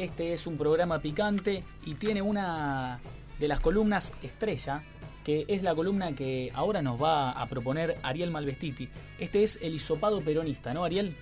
Este 0.00 0.32
es 0.32 0.46
un 0.46 0.56
programa 0.56 0.98
picante 0.98 1.62
y 1.84 1.92
tiene 1.92 2.22
una 2.22 3.00
de 3.38 3.46
las 3.46 3.60
columnas 3.60 4.14
estrella, 4.22 4.82
que 5.22 5.44
es 5.46 5.62
la 5.62 5.74
columna 5.74 6.14
que 6.14 6.50
ahora 6.54 6.80
nos 6.80 7.00
va 7.00 7.32
a 7.32 7.44
proponer 7.50 7.98
Ariel 8.02 8.30
Malvestiti. 8.30 8.88
Este 9.18 9.42
es 9.42 9.58
el 9.60 9.74
hisopado 9.74 10.22
peronista, 10.22 10.72
¿no, 10.72 10.84
Ariel? 10.84 11.14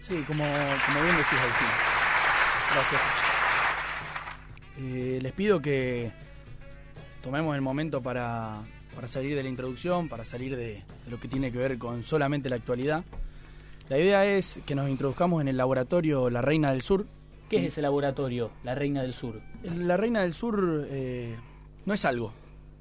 Sí, 0.00 0.22
como, 0.24 0.44
como 0.44 1.02
bien 1.02 1.16
decís, 1.16 1.32
Agustín. 1.32 1.68
Gracias. 2.72 3.00
Eh, 4.78 5.18
les 5.20 5.32
pido 5.32 5.60
que 5.60 6.12
tomemos 7.24 7.56
el 7.56 7.60
momento 7.60 8.04
para, 8.04 8.62
para 8.94 9.08
salir 9.08 9.34
de 9.34 9.42
la 9.42 9.48
introducción, 9.48 10.08
para 10.08 10.24
salir 10.24 10.54
de, 10.54 10.84
de 11.04 11.10
lo 11.10 11.18
que 11.18 11.26
tiene 11.26 11.50
que 11.50 11.58
ver 11.58 11.76
con 11.76 12.04
solamente 12.04 12.48
la 12.48 12.54
actualidad. 12.54 13.02
La 13.88 13.98
idea 13.98 14.24
es 14.24 14.60
que 14.64 14.76
nos 14.76 14.88
introduzcamos 14.88 15.42
en 15.42 15.48
el 15.48 15.56
laboratorio 15.56 16.30
La 16.30 16.40
Reina 16.40 16.70
del 16.70 16.82
Sur. 16.82 17.04
¿Qué 17.52 17.58
es 17.58 17.72
ese 17.72 17.82
laboratorio, 17.82 18.50
la 18.64 18.74
Reina 18.74 19.02
del 19.02 19.12
Sur? 19.12 19.42
La 19.62 19.98
Reina 19.98 20.22
del 20.22 20.32
Sur 20.32 20.86
eh, 20.88 21.36
no 21.84 21.92
es 21.92 22.06
algo, 22.06 22.32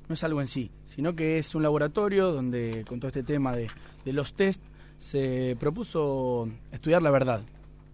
no 0.07 0.13
es 0.13 0.23
algo 0.23 0.39
en 0.39 0.47
sí, 0.47 0.71
sino 0.85 1.13
que 1.13 1.37
es 1.37 1.53
un 1.55 1.63
laboratorio 1.63 2.31
donde 2.31 2.85
con 2.87 3.01
todo 3.01 3.09
este 3.09 3.23
tema 3.23 3.53
de, 3.53 3.67
de 4.05 4.13
los 4.13 4.33
test 4.33 4.61
se 4.97 5.57
propuso 5.59 6.47
estudiar 6.71 7.01
la 7.01 7.11
verdad. 7.11 7.41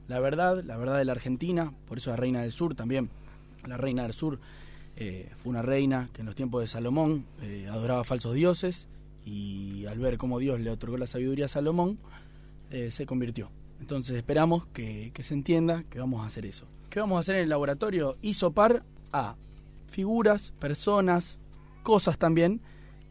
La 0.07 0.19
verdad, 0.19 0.63
la 0.63 0.77
verdad 0.77 0.99
de 0.99 1.05
la 1.05 1.13
Argentina, 1.13 1.73
por 1.87 1.97
eso 1.97 2.11
la 2.11 2.15
Reina 2.15 2.43
del 2.43 2.51
Sur 2.51 2.75
también. 2.75 3.09
La 3.65 3.77
Reina 3.77 4.03
del 4.03 4.13
Sur 4.13 4.39
eh, 4.97 5.31
fue 5.35 5.49
una 5.49 5.63
reina 5.63 6.09
que 6.13 6.21
en 6.21 6.27
los 6.27 6.35
tiempos 6.35 6.61
de 6.61 6.67
Salomón 6.67 7.25
eh, 7.41 7.67
adoraba 7.71 8.03
falsos 8.03 8.35
dioses 8.35 8.87
y 9.25 9.87
al 9.87 9.97
ver 9.97 10.19
cómo 10.19 10.37
Dios 10.37 10.59
le 10.59 10.69
otorgó 10.69 10.97
la 10.97 11.07
sabiduría 11.07 11.45
a 11.45 11.49
Salomón, 11.49 11.97
eh, 12.69 12.91
se 12.91 13.07
convirtió. 13.07 13.49
Entonces 13.79 14.15
esperamos 14.15 14.65
que, 14.67 15.11
se 15.19 15.33
entienda 15.33 15.83
que 15.89 15.99
vamos 15.99 16.21
a 16.21 16.25
hacer 16.25 16.45
eso. 16.45 16.65
¿Qué 16.89 16.99
vamos 16.99 17.17
a 17.17 17.19
hacer 17.19 17.35
en 17.35 17.43
el 17.43 17.49
laboratorio? 17.49 18.15
Isopar 18.21 18.83
a 19.11 19.35
figuras, 19.87 20.53
personas, 20.59 21.39
cosas 21.83 22.17
también 22.17 22.61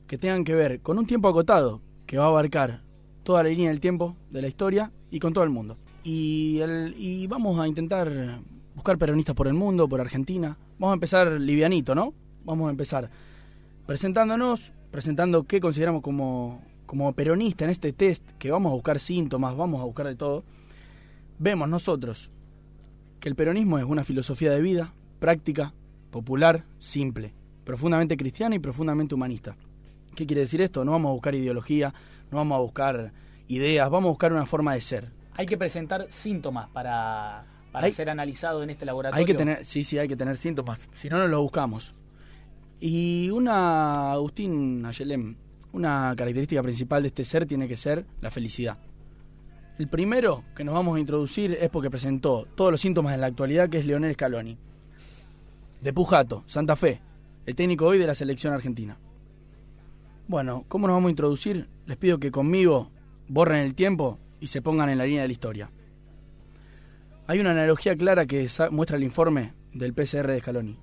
que 0.07 0.19
tengan 0.19 0.45
que 0.45 0.55
ver 0.55 0.81
con 0.81 0.99
un 0.99 1.07
tiempo 1.07 1.29
acotado 1.29 1.81
que 2.07 2.19
va 2.19 2.25
a 2.25 2.29
abarcar 2.29 2.83
toda 3.23 3.43
la 3.43 3.49
línea 3.49 3.71
del 3.71 3.81
tiempo 3.81 4.17
de 4.31 4.43
la 4.43 4.49
historia 4.49 4.93
y 5.11 5.19
con 5.19 5.33
todo 5.33 5.45
el 5.45 5.51
mundo. 5.51 5.77
Y, 6.05 6.61
el, 6.61 6.95
y 6.97 7.27
vamos 7.27 7.59
a 7.59 7.67
intentar 7.67 8.41
buscar 8.75 8.99
peronistas 8.99 9.35
por 9.35 9.49
el 9.49 9.55
mundo, 9.55 9.89
por 9.89 10.01
Argentina. 10.01 10.57
Vamos 10.79 10.93
a 10.93 10.95
empezar 10.95 11.29
livianito, 11.41 11.95
¿no? 11.95 12.13
Vamos 12.45 12.69
a 12.69 12.71
empezar 12.71 13.11
presentándonos, 13.87 14.73
presentando 14.91 15.45
qué 15.45 15.61
consideramos 15.61 16.03
como, 16.03 16.63
como 16.87 17.13
peronista 17.13 17.65
en 17.65 17.71
este 17.71 17.93
test, 17.93 18.23
que 18.39 18.51
vamos 18.51 18.71
a 18.71 18.75
buscar 18.75 18.99
síntomas, 19.01 19.57
vamos 19.57 19.81
a 19.81 19.85
buscar 19.85 20.07
de 20.07 20.17
todo. 20.17 20.45
Vemos 21.39 21.69
nosotros 21.69 22.31
que 23.21 23.29
el 23.29 23.35
peronismo 23.35 23.79
es 23.79 23.85
una 23.85 24.05
filosofía 24.05 24.51
de 24.53 24.61
vida, 24.63 24.95
práctica, 25.19 25.75
popular, 26.11 26.65
simple, 26.79 27.35
profundamente 27.65 28.17
cristiana 28.17 28.55
y 28.55 28.59
profundamente 28.59 29.15
humanista. 29.15 29.57
¿Qué 30.15 30.27
quiere 30.27 30.43
decir 30.43 30.61
esto? 30.63 30.85
No 30.85 30.93
vamos 30.93 31.11
a 31.11 31.13
buscar 31.13 31.35
ideología, 31.35 31.93
no 32.31 32.39
vamos 32.39 32.57
a 32.57 32.61
buscar 32.61 33.13
ideas, 33.49 33.91
vamos 33.91 34.07
a 34.09 34.11
buscar 34.11 34.33
una 34.33 34.47
forma 34.47 34.75
de 34.75 34.81
ser. 34.81 35.11
Hay 35.35 35.45
que 35.47 35.59
presentar 35.59 36.07
síntomas 36.11 36.69
para, 36.69 37.45
para 37.73 37.87
Hay- 37.87 37.93
ser 37.93 38.09
analizado 38.09 38.63
en 38.63 38.71
este 38.71 38.87
laboratorio. 38.87 39.19
Hay 39.21 39.27
que 39.27 39.35
tener, 39.35 39.65
sí, 39.67 39.85
sí, 39.85 39.99
hay 39.99 40.09
que 40.09 40.17
tener 40.17 40.37
síntomas, 40.39 40.79
si 40.93 41.09
no, 41.11 41.19
no 41.19 41.27
los 41.29 41.41
buscamos. 41.43 41.95
Y 42.81 43.29
una, 43.31 44.13
Agustín 44.13 44.85
Ayelem, 44.87 45.37
una 45.77 46.15
característica 46.17 46.63
principal 46.63 47.03
de 47.03 47.09
este 47.09 47.25
ser 47.27 47.45
tiene 47.45 47.69
que 47.69 47.77
ser 47.77 48.07
la 48.23 48.31
felicidad. 48.31 48.79
El 49.79 49.89
primero 49.89 50.43
que 50.57 50.65
nos 50.65 50.75
vamos 50.75 50.97
a 50.97 51.01
introducir 51.01 51.53
es 51.61 51.69
porque 51.69 51.91
presentó 51.91 52.49
todos 52.55 52.71
los 52.71 52.81
síntomas 52.81 53.15
en 53.15 53.21
la 53.21 53.27
actualidad, 53.27 53.69
que 53.69 53.79
es 53.79 53.87
Leonel 53.87 54.15
Scaloni. 54.15 54.57
De 55.83 55.93
Pujato, 55.93 56.45
Santa 56.47 56.77
Fe, 56.77 57.03
el 57.45 57.55
técnico 57.55 57.85
hoy 57.85 57.99
de 57.99 58.07
la 58.07 58.15
selección 58.15 58.55
argentina. 58.55 58.99
Bueno, 60.27 60.65
¿cómo 60.67 60.87
nos 60.87 60.95
vamos 60.95 61.09
a 61.09 61.11
introducir? 61.11 61.69
Les 61.85 61.99
pido 61.99 62.19
que 62.19 62.31
conmigo 62.31 62.91
borren 63.29 63.59
el 63.59 63.75
tiempo 63.75 64.19
y 64.41 64.47
se 64.47 64.63
pongan 64.63 64.89
en 64.89 64.97
la 64.97 65.05
línea 65.05 65.23
de 65.23 65.29
la 65.29 65.33
historia. 65.33 65.71
Hay 67.27 67.39
una 67.39 67.51
analogía 67.51 67.95
clara 67.97 68.25
que 68.25 68.49
muestra 68.71 68.97
el 68.97 69.03
informe 69.03 69.53
del 69.75 69.93
PCR 69.93 70.29
de 70.29 70.41
Scaloni. 70.41 70.79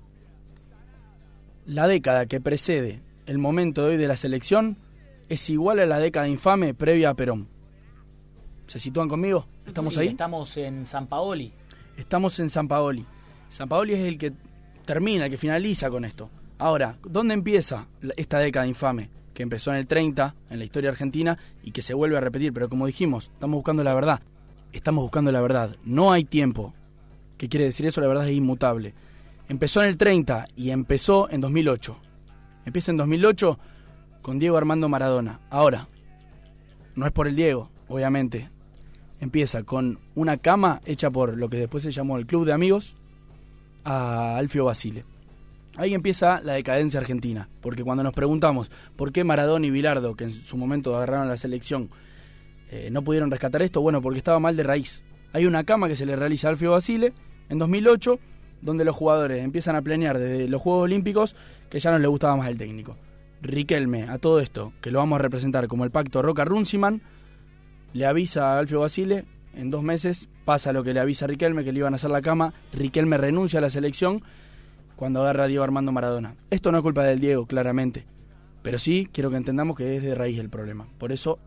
La 1.66 1.88
década 1.88 2.26
que 2.26 2.40
precede 2.40 3.02
el 3.26 3.38
momento 3.38 3.82
de 3.82 3.90
hoy 3.90 3.96
de 3.96 4.06
la 4.06 4.16
selección 4.16 4.76
es 5.28 5.48
igual 5.50 5.80
a 5.80 5.86
la 5.86 5.98
década 5.98 6.28
infame 6.28 6.74
previa 6.74 7.10
a 7.10 7.14
Perón. 7.14 7.48
¿Se 8.66 8.78
sitúan 8.78 9.08
conmigo? 9.08 9.46
¿Estamos 9.66 9.94
Sí, 9.94 10.00
ahí? 10.00 10.08
Estamos 10.08 10.56
en 10.56 10.86
San 10.86 11.06
Paoli. 11.06 11.52
Estamos 11.96 12.38
en 12.40 12.50
San 12.50 12.68
Paoli. 12.68 13.04
San 13.48 13.68
Paoli 13.68 13.94
es 13.94 14.00
el 14.00 14.18
que 14.18 14.32
termina, 14.84 15.26
el 15.26 15.30
que 15.30 15.36
finaliza 15.38 15.90
con 15.90 16.04
esto. 16.04 16.30
Ahora, 16.58 16.96
¿dónde 17.04 17.34
empieza 17.34 17.86
esta 18.16 18.38
década 18.38 18.66
infame? 18.66 19.10
Que 19.32 19.42
empezó 19.42 19.70
en 19.70 19.78
el 19.78 19.86
30, 19.86 20.34
en 20.50 20.58
la 20.58 20.64
historia 20.64 20.90
argentina, 20.90 21.36
y 21.62 21.72
que 21.72 21.82
se 21.82 21.94
vuelve 21.94 22.16
a 22.16 22.20
repetir. 22.20 22.52
Pero 22.52 22.68
como 22.68 22.86
dijimos, 22.86 23.30
estamos 23.32 23.56
buscando 23.56 23.84
la 23.84 23.94
verdad. 23.94 24.20
Estamos 24.72 25.02
buscando 25.02 25.30
la 25.32 25.40
verdad. 25.40 25.76
No 25.84 26.12
hay 26.12 26.24
tiempo. 26.24 26.72
¿Qué 27.36 27.48
quiere 27.48 27.66
decir 27.66 27.86
eso? 27.86 28.00
La 28.00 28.06
verdad 28.06 28.28
es 28.28 28.36
inmutable. 28.36 28.94
Empezó 29.48 29.82
en 29.82 29.88
el 29.88 29.96
30 29.96 30.48
y 30.56 30.70
empezó 30.70 31.28
en 31.30 31.40
2008. 31.40 31.96
Empieza 32.64 32.90
en 32.92 32.96
2008 32.96 33.58
con 34.24 34.38
Diego 34.38 34.56
Armando 34.56 34.88
Maradona. 34.88 35.40
Ahora, 35.50 35.86
no 36.96 37.04
es 37.04 37.12
por 37.12 37.28
el 37.28 37.36
Diego, 37.36 37.68
obviamente. 37.88 38.48
Empieza 39.20 39.64
con 39.64 39.98
una 40.14 40.38
cama 40.38 40.80
hecha 40.86 41.10
por 41.10 41.36
lo 41.36 41.50
que 41.50 41.58
después 41.58 41.82
se 41.82 41.92
llamó 41.92 42.16
el 42.16 42.24
Club 42.24 42.46
de 42.46 42.54
Amigos 42.54 42.96
a 43.84 44.38
Alfio 44.38 44.64
Basile. 44.64 45.04
Ahí 45.76 45.92
empieza 45.92 46.40
la 46.40 46.54
decadencia 46.54 47.00
argentina, 47.00 47.50
porque 47.60 47.84
cuando 47.84 48.02
nos 48.02 48.14
preguntamos 48.14 48.70
por 48.96 49.12
qué 49.12 49.24
Maradona 49.24 49.66
y 49.66 49.70
Bilardo, 49.70 50.16
que 50.16 50.24
en 50.24 50.32
su 50.32 50.56
momento 50.56 50.96
agarraron 50.96 51.28
la 51.28 51.36
selección, 51.36 51.90
eh, 52.70 52.88
no 52.90 53.04
pudieron 53.04 53.30
rescatar 53.30 53.60
esto, 53.60 53.82
bueno, 53.82 54.00
porque 54.00 54.18
estaba 54.18 54.40
mal 54.40 54.56
de 54.56 54.62
raíz. 54.62 55.02
Hay 55.34 55.44
una 55.44 55.64
cama 55.64 55.86
que 55.86 55.96
se 55.96 56.06
le 56.06 56.16
realiza 56.16 56.48
a 56.48 56.52
Alfio 56.52 56.70
Basile 56.70 57.12
en 57.50 57.58
2008, 57.58 58.18
donde 58.62 58.86
los 58.86 58.96
jugadores 58.96 59.44
empiezan 59.44 59.76
a 59.76 59.82
planear 59.82 60.18
desde 60.18 60.48
los 60.48 60.62
Juegos 60.62 60.84
Olímpicos 60.84 61.36
que 61.68 61.78
ya 61.78 61.90
no 61.90 61.98
les 61.98 62.08
gustaba 62.08 62.36
más 62.36 62.48
el 62.48 62.56
técnico. 62.56 62.96
Riquelme, 63.44 64.04
a 64.04 64.18
todo 64.18 64.40
esto, 64.40 64.72
que 64.80 64.90
lo 64.90 65.00
vamos 65.00 65.20
a 65.20 65.22
representar 65.22 65.68
como 65.68 65.84
el 65.84 65.90
pacto 65.90 66.22
Roca-Runciman, 66.22 67.02
le 67.92 68.06
avisa 68.06 68.54
a 68.54 68.58
Alfio 68.58 68.80
Basile, 68.80 69.26
en 69.52 69.70
dos 69.70 69.82
meses 69.82 70.30
pasa 70.46 70.72
lo 70.72 70.82
que 70.82 70.94
le 70.94 71.00
avisa 71.00 71.26
Riquelme, 71.26 71.62
que 71.62 71.70
le 71.70 71.80
iban 71.80 71.92
a 71.92 71.96
hacer 71.96 72.10
la 72.10 72.22
cama, 72.22 72.54
Riquelme 72.72 73.18
renuncia 73.18 73.58
a 73.58 73.62
la 73.62 73.68
selección 73.68 74.22
cuando 74.96 75.20
agarra 75.20 75.46
Diego 75.46 75.62
Armando 75.62 75.92
Maradona. 75.92 76.36
Esto 76.48 76.72
no 76.72 76.78
es 76.78 76.82
culpa 76.82 77.04
del 77.04 77.20
Diego, 77.20 77.46
claramente, 77.46 78.06
pero 78.62 78.78
sí 78.78 79.10
quiero 79.12 79.30
que 79.30 79.36
entendamos 79.36 79.76
que 79.76 79.96
es 79.96 80.02
de 80.02 80.14
raíz 80.14 80.38
el 80.38 80.48
problema. 80.48 80.88
Por 80.96 81.12
eso, 81.12 81.38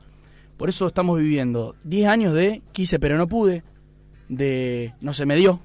por 0.55 0.69
eso 0.69 0.85
estamos 0.85 1.19
viviendo 1.19 1.75
10 1.83 2.07
años 2.07 2.33
de 2.35 2.61
quise 2.73 2.99
pero 2.99 3.17
no 3.17 3.27
pude, 3.27 3.63
de 4.29 4.93
no 5.01 5.13
se 5.13 5.25
me 5.25 5.35
dio. 5.35 5.61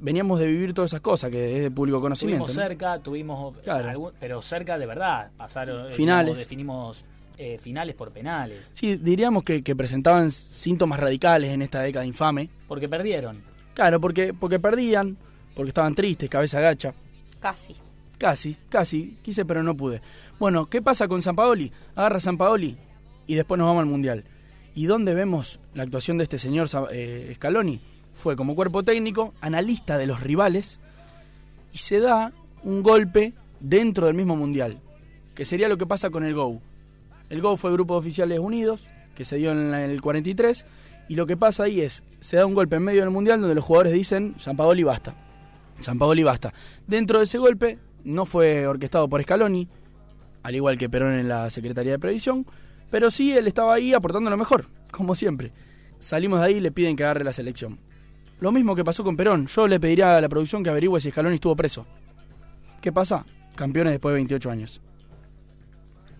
Veníamos 0.00 0.40
de 0.40 0.46
vivir 0.46 0.74
todas 0.74 0.90
esas 0.90 1.00
cosas 1.00 1.30
que 1.30 1.56
es 1.58 1.62
de 1.62 1.70
público 1.70 2.00
conocimiento. 2.00 2.44
Tuvimos 2.46 2.56
¿no? 2.56 2.62
cerca, 2.68 2.98
tuvimos. 3.00 3.56
Claro. 3.58 3.88
algún- 3.88 4.12
pero 4.18 4.42
cerca 4.42 4.78
de 4.78 4.86
verdad. 4.86 5.30
Pasaron. 5.36 5.90
eh, 5.90 5.94
Finales. 5.94 6.26
digamos, 6.26 6.38
definimos 6.38 7.04
eh, 7.38 7.58
finales 7.58 7.94
por 7.94 8.10
penales. 8.10 8.68
Sí, 8.72 8.96
diríamos 8.96 9.44
que, 9.44 9.62
que 9.62 9.74
presentaban 9.76 10.30
síntomas 10.30 10.98
radicales 11.00 11.50
en 11.52 11.62
esta 11.62 11.80
década 11.80 12.04
infame. 12.04 12.50
Porque 12.68 12.88
perdieron. 12.88 13.42
Claro, 13.74 14.00
porque, 14.00 14.34
porque 14.34 14.58
perdían, 14.58 15.16
porque 15.54 15.68
estaban 15.68 15.94
tristes, 15.94 16.28
cabeza 16.28 16.60
gacha. 16.60 16.92
Casi. 17.38 17.74
Casi, 18.18 18.56
casi, 18.68 19.16
quise 19.22 19.46
pero 19.46 19.62
no 19.62 19.74
pude. 19.74 20.02
Bueno, 20.38 20.66
¿qué 20.66 20.82
pasa 20.82 21.08
con 21.08 21.22
San 21.22 21.34
Paoli? 21.36 21.72
Agarra 21.94 22.20
San 22.20 22.36
Paoli 22.36 22.76
y 23.26 23.34
después 23.34 23.56
nos 23.58 23.66
vamos 23.66 23.80
al 23.82 23.86
Mundial. 23.88 24.24
¿Y 24.74 24.84
dónde 24.84 25.14
vemos 25.14 25.58
la 25.74 25.82
actuación 25.84 26.18
de 26.18 26.24
este 26.24 26.38
señor 26.38 26.68
eh, 26.92 27.32
Scaloni? 27.36 27.80
Fue 28.20 28.36
como 28.36 28.54
cuerpo 28.54 28.82
técnico, 28.82 29.32
analista 29.40 29.96
de 29.96 30.06
los 30.06 30.20
rivales, 30.20 30.78
y 31.72 31.78
se 31.78 32.00
da 32.00 32.32
un 32.62 32.82
golpe 32.82 33.32
dentro 33.60 34.04
del 34.04 34.14
mismo 34.14 34.36
Mundial, 34.36 34.78
que 35.34 35.46
sería 35.46 35.70
lo 35.70 35.78
que 35.78 35.86
pasa 35.86 36.10
con 36.10 36.22
el 36.22 36.34
GO. 36.34 36.60
El 37.30 37.40
GO 37.40 37.56
fue 37.56 37.72
Grupo 37.72 37.94
de 37.94 38.00
Oficiales 38.00 38.38
Unidos, 38.38 38.84
que 39.14 39.24
se 39.24 39.36
dio 39.36 39.52
en 39.52 39.72
el 39.72 40.02
43, 40.02 40.66
y 41.08 41.14
lo 41.14 41.26
que 41.26 41.38
pasa 41.38 41.62
ahí 41.62 41.80
es, 41.80 42.02
se 42.20 42.36
da 42.36 42.44
un 42.44 42.52
golpe 42.52 42.76
en 42.76 42.82
medio 42.82 43.00
del 43.00 43.08
Mundial 43.08 43.40
donde 43.40 43.54
los 43.54 43.64
jugadores 43.64 43.94
dicen, 43.94 44.34
San 44.36 44.54
Paoli 44.54 44.82
basta. 44.82 45.14
San 45.80 45.98
basta. 45.98 46.52
Dentro 46.86 47.20
de 47.20 47.24
ese 47.24 47.38
golpe 47.38 47.78
no 48.04 48.26
fue 48.26 48.66
orquestado 48.66 49.08
por 49.08 49.22
Scaloni, 49.22 49.66
al 50.42 50.54
igual 50.54 50.76
que 50.76 50.90
Perón 50.90 51.14
en 51.14 51.28
la 51.30 51.48
Secretaría 51.48 51.92
de 51.92 51.98
Previsión, 51.98 52.44
pero 52.90 53.10
sí 53.10 53.32
él 53.32 53.46
estaba 53.46 53.72
ahí 53.72 53.94
aportando 53.94 54.28
lo 54.28 54.36
mejor, 54.36 54.66
como 54.90 55.14
siempre. 55.14 55.52
Salimos 56.00 56.40
de 56.40 56.46
ahí 56.46 56.54
y 56.56 56.60
le 56.60 56.70
piden 56.70 56.96
que 56.96 57.04
agarre 57.04 57.24
la 57.24 57.32
selección. 57.32 57.78
Lo 58.40 58.52
mismo 58.52 58.74
que 58.74 58.84
pasó 58.84 59.04
con 59.04 59.16
Perón, 59.16 59.46
yo 59.46 59.68
le 59.68 59.78
pediría 59.78 60.16
a 60.16 60.20
la 60.20 60.28
producción 60.28 60.62
que 60.62 60.70
averigüe 60.70 61.00
si 61.00 61.10
Scaloni 61.10 61.34
estuvo 61.36 61.54
preso. 61.56 61.86
¿Qué 62.80 62.90
pasa? 62.92 63.24
Campeones 63.54 63.92
después 63.92 64.12
de 64.12 64.16
28 64.16 64.50
años. 64.50 64.80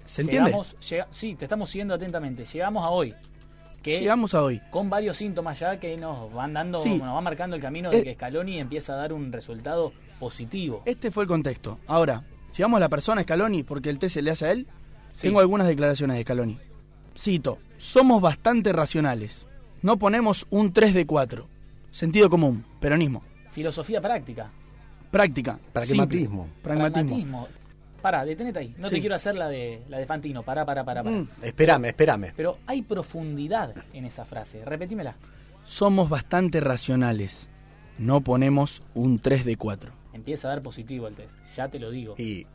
¿Se 0.05 0.22
entiende? 0.22 0.50
Llegamos, 0.50 0.76
llega- 0.81 1.08
sí, 1.11 1.34
te 1.37 1.44
estamos 1.46 1.70
siguiendo 1.70 1.94
atentamente. 1.94 2.44
Llegamos 2.44 2.87
a 2.87 2.90
hoy. 2.90 3.14
que 3.82 3.99
Llegamos 3.99 4.34
a 4.34 4.43
hoy. 4.43 4.61
con 4.70 4.90
varios 4.90 5.17
síntomas 5.17 5.58
ya 5.58 5.81
que 5.81 5.96
nos 5.96 6.31
van 6.34 6.52
dando, 6.52 6.82
Sí. 6.82 6.99
nos 6.99 7.17
va 7.17 7.20
marcando 7.22 7.56
el 7.56 7.62
camino 7.62 7.88
de 7.88 8.00
Eh. 8.00 8.05
que 8.05 8.12
Scaloni 8.14 8.61
empieza 8.61 8.93
a 8.93 8.96
dar 8.96 9.11
un 9.14 9.32
resultado 9.32 9.94
positivo. 10.19 10.82
Este 10.84 11.11
fue 11.11 11.23
el 11.25 11.28
contexto. 11.28 11.78
Ahora, 11.87 12.23
si 12.50 12.61
vamos 12.61 12.76
a 12.76 12.81
la 12.81 12.90
persona 12.90 13.23
Scaloni, 13.23 13.62
porque 13.62 13.88
el 13.88 13.99
test 13.99 14.12
se 14.16 14.20
le 14.20 14.32
hace 14.32 14.44
a 14.44 14.52
él, 14.52 14.66
Sí. 15.14 15.28
tengo 15.28 15.40
algunas 15.40 15.66
declaraciones 15.66 16.19
de 16.19 16.25
Scaloni. 16.25 16.58
Cito, 17.16 17.56
somos 17.78 18.20
bastante 18.20 18.70
racionales. 18.75 19.49
No 19.81 19.96
ponemos 19.99 20.46
un 20.50 20.75
3 20.75 20.93
de 20.93 21.06
4. 21.06 21.49
Sentido 21.90 22.31
común, 22.31 22.64
peronismo. 22.81 23.22
Filosofía 23.50 24.00
práctica. 24.00 24.50
Práctica. 25.10 25.58
Pragmatismo. 25.72 26.44
simple, 26.44 26.62
Pragmatismo. 26.62 27.48
Pará, 28.00 28.25
detenete 28.25 28.58
ahí. 28.60 28.75
No 28.78 28.88
te 28.88 29.00
quiero 29.00 29.14
hacer 29.14 29.34
la 29.34 29.48
de 29.48 29.82
la 29.88 29.98
de 29.98 30.06
Fantino. 30.06 30.42
Pará, 30.42 30.64
pará, 30.64 30.84
pará, 30.84 31.02
pará. 31.02 31.16
Mm. 31.16 31.28
Espérame, 31.42 31.87
espérame. 31.87 32.32
Pero 32.34 32.58
hay 32.66 32.82
profundidad 32.82 33.75
en 33.92 34.04
esa 34.06 34.25
frase. 34.25 34.64
Repetímela. 34.64 35.16
Somos 35.62 36.08
bastante 36.08 36.60
racionales. 36.60 37.50
No 37.98 38.22
ponemos 38.22 38.82
un 38.94 39.19
3 39.19 39.44
de 39.44 39.56
4. 39.56 39.92
Empieza 40.14 40.48
a 40.48 40.52
dar 40.52 40.62
positivo 40.62 41.06
el 41.08 41.14
test. 41.14 41.34
Ya 41.54 41.69
te 41.69 41.78
lo 41.78 41.90
digo. 41.90 42.14
Y 42.16 42.46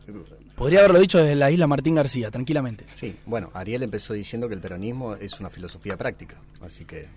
Podría 0.55 0.79
haberlo 0.79 0.99
dicho 0.99 1.19
desde 1.19 1.35
la 1.35 1.51
isla 1.51 1.67
Martín 1.67 1.95
García, 1.95 2.31
tranquilamente. 2.31 2.85
sí, 2.95 3.15
bueno, 3.25 3.51
Ariel 3.53 3.83
empezó 3.83 4.13
diciendo 4.13 4.47
que 4.47 4.55
el 4.55 4.61
peronismo 4.61 5.13
es 5.15 5.39
una 5.39 5.49
filosofía 5.49 5.95
práctica, 5.95 6.37
así 6.61 6.85
que 6.85 7.07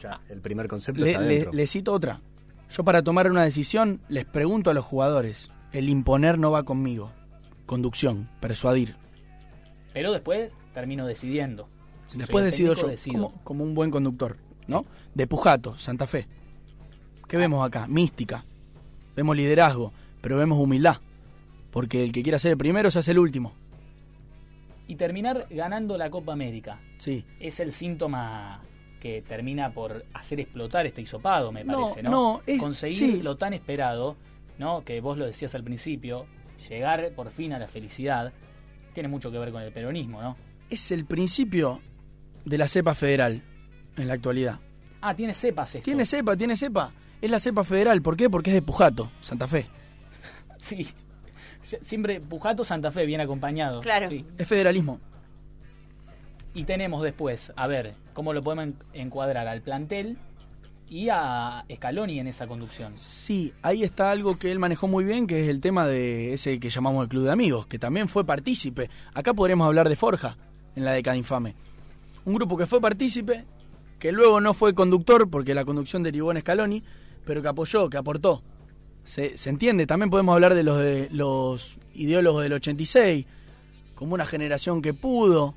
ya 0.00 0.20
el 0.28 0.40
primer 0.40 0.68
concepto 0.68 1.04
Le, 1.04 1.10
está 1.38 1.52
le- 1.52 1.66
cito 1.66 1.92
otra. 1.92 2.20
Yo 2.70 2.84
para 2.84 3.02
tomar 3.02 3.30
una 3.30 3.44
decisión 3.44 4.00
les 4.08 4.24
pregunto 4.24 4.70
a 4.70 4.74
los 4.74 4.84
jugadores. 4.84 5.50
El 5.72 5.88
imponer 5.88 6.38
no 6.38 6.50
va 6.50 6.64
conmigo. 6.64 7.12
Conducción, 7.66 8.28
persuadir. 8.40 8.96
Pero 9.92 10.12
después 10.12 10.54
termino 10.74 11.06
decidiendo. 11.06 11.68
Si 12.08 12.18
Después 12.18 12.42
soy 12.42 12.50
decido 12.50 12.70
técnico, 12.74 12.86
yo, 12.86 12.90
decido. 12.90 13.22
como, 13.30 13.44
como 13.44 13.64
un 13.64 13.74
buen 13.74 13.90
conductor, 13.90 14.36
¿no? 14.68 14.84
De 15.14 15.26
Pujato, 15.26 15.76
Santa 15.76 16.06
Fe. 16.06 16.26
¿Qué 17.28 17.36
vemos 17.36 17.66
acá? 17.66 17.86
Mística. 17.88 18.44
Vemos 19.16 19.36
liderazgo, 19.36 19.92
pero 20.20 20.36
vemos 20.36 20.58
humildad. 20.58 20.98
Porque 21.72 22.04
el 22.04 22.12
que 22.12 22.22
quiera 22.22 22.38
ser 22.38 22.52
el 22.52 22.58
primero 22.58 22.90
se 22.90 22.98
hace 23.00 23.10
el 23.10 23.18
último. 23.18 23.52
Y 24.86 24.96
terminar 24.96 25.46
ganando 25.50 25.98
la 25.98 26.10
Copa 26.10 26.32
América. 26.32 26.78
Sí. 26.98 27.24
Es 27.40 27.58
el 27.58 27.72
síntoma 27.72 28.62
que 29.06 29.22
termina 29.22 29.72
por 29.72 30.04
hacer 30.14 30.40
explotar 30.40 30.86
este 30.86 31.00
hisopado, 31.02 31.52
me 31.52 31.62
No, 31.64 31.82
parece, 31.82 32.02
¿no? 32.02 32.10
no, 32.10 32.42
es- 32.46 32.60
Conseguir 32.60 32.96
sí. 32.98 33.22
lo 33.22 33.36
tan 33.36 33.52
esperado, 33.54 34.16
¿no? 34.58 34.84
Que 34.84 35.00
vos 35.00 35.16
lo 35.18 35.26
decías 35.26 35.54
al 35.54 35.62
principio, 35.64 36.26
llegar 36.68 37.12
por 37.14 37.30
fin 37.30 37.52
a 37.52 37.58
la 37.58 37.68
felicidad, 37.68 38.32
tiene 38.92 39.08
mucho 39.08 39.30
que 39.30 39.38
ver 39.38 39.52
con 39.52 39.62
el 39.62 39.72
peronismo, 39.72 40.20
¿no? 40.22 40.36
Es 40.70 40.90
el 40.90 41.04
principio 41.04 41.80
de 42.44 42.58
la 42.58 42.66
cepa 42.66 42.94
federal 42.94 43.42
en 43.96 44.08
la 44.08 44.14
actualidad. 44.14 44.58
Ah, 45.00 45.14
tiene 45.14 45.34
cepas 45.34 45.74
esto. 45.74 45.84
Tiene 45.84 46.04
cepa, 46.04 46.36
tiene 46.36 46.56
cepa. 46.56 46.92
Es 47.20 47.30
la 47.30 47.38
cepa 47.38 47.62
federal. 47.64 48.02
¿Por 48.02 48.16
qué? 48.16 48.28
Porque 48.28 48.50
es 48.50 48.54
de 48.54 48.62
Pujato, 48.62 49.10
Santa 49.20 49.46
Fe. 49.46 49.66
Sí. 50.58 50.86
Siempre 51.62 52.20
Pujato 52.20 52.64
Santa 52.64 52.90
Fe 52.90 53.06
bien 53.06 53.20
acompañado. 53.20 53.80
Claro. 53.80 54.08
Sí. 54.08 54.24
Es 54.38 54.48
federalismo. 54.48 55.00
Y 56.56 56.64
tenemos 56.64 57.02
después, 57.02 57.52
a 57.54 57.66
ver, 57.66 57.94
cómo 58.14 58.32
lo 58.32 58.42
podemos 58.42 58.64
en- 58.64 58.76
encuadrar 58.94 59.46
al 59.46 59.60
plantel 59.60 60.16
y 60.88 61.08
a 61.10 61.64
Scaloni 61.70 62.18
en 62.18 62.28
esa 62.28 62.46
conducción. 62.46 62.94
Sí, 62.96 63.52
ahí 63.60 63.82
está 63.82 64.10
algo 64.10 64.38
que 64.38 64.50
él 64.50 64.58
manejó 64.58 64.88
muy 64.88 65.04
bien, 65.04 65.26
que 65.26 65.42
es 65.42 65.48
el 65.50 65.60
tema 65.60 65.86
de 65.86 66.32
ese 66.32 66.58
que 66.58 66.70
llamamos 66.70 67.02
el 67.02 67.08
Club 67.10 67.24
de 67.24 67.32
Amigos, 67.32 67.66
que 67.66 67.78
también 67.78 68.08
fue 68.08 68.24
partícipe. 68.24 68.88
Acá 69.12 69.34
podremos 69.34 69.66
hablar 69.66 69.88
de 69.90 69.96
Forja, 69.96 70.36
en 70.74 70.84
la 70.86 70.92
década 70.92 71.16
infame. 71.16 71.54
Un 72.24 72.34
grupo 72.34 72.56
que 72.56 72.66
fue 72.66 72.80
partícipe, 72.80 73.44
que 73.98 74.10
luego 74.12 74.40
no 74.40 74.54
fue 74.54 74.74
conductor, 74.74 75.28
porque 75.28 75.54
la 75.54 75.64
conducción 75.66 76.02
derivó 76.02 76.30
en 76.32 76.40
Scaloni, 76.40 76.82
pero 77.26 77.42
que 77.42 77.48
apoyó, 77.48 77.90
que 77.90 77.98
aportó. 77.98 78.42
Se, 79.04 79.36
se 79.36 79.50
entiende, 79.50 79.86
también 79.86 80.08
podemos 80.08 80.32
hablar 80.32 80.54
de 80.54 80.62
los, 80.62 80.78
de 80.78 81.08
los 81.12 81.76
ideólogos 81.94 82.42
del 82.44 82.54
86, 82.54 83.26
como 83.94 84.14
una 84.14 84.24
generación 84.26 84.80
que 84.82 84.94
pudo, 84.94 85.54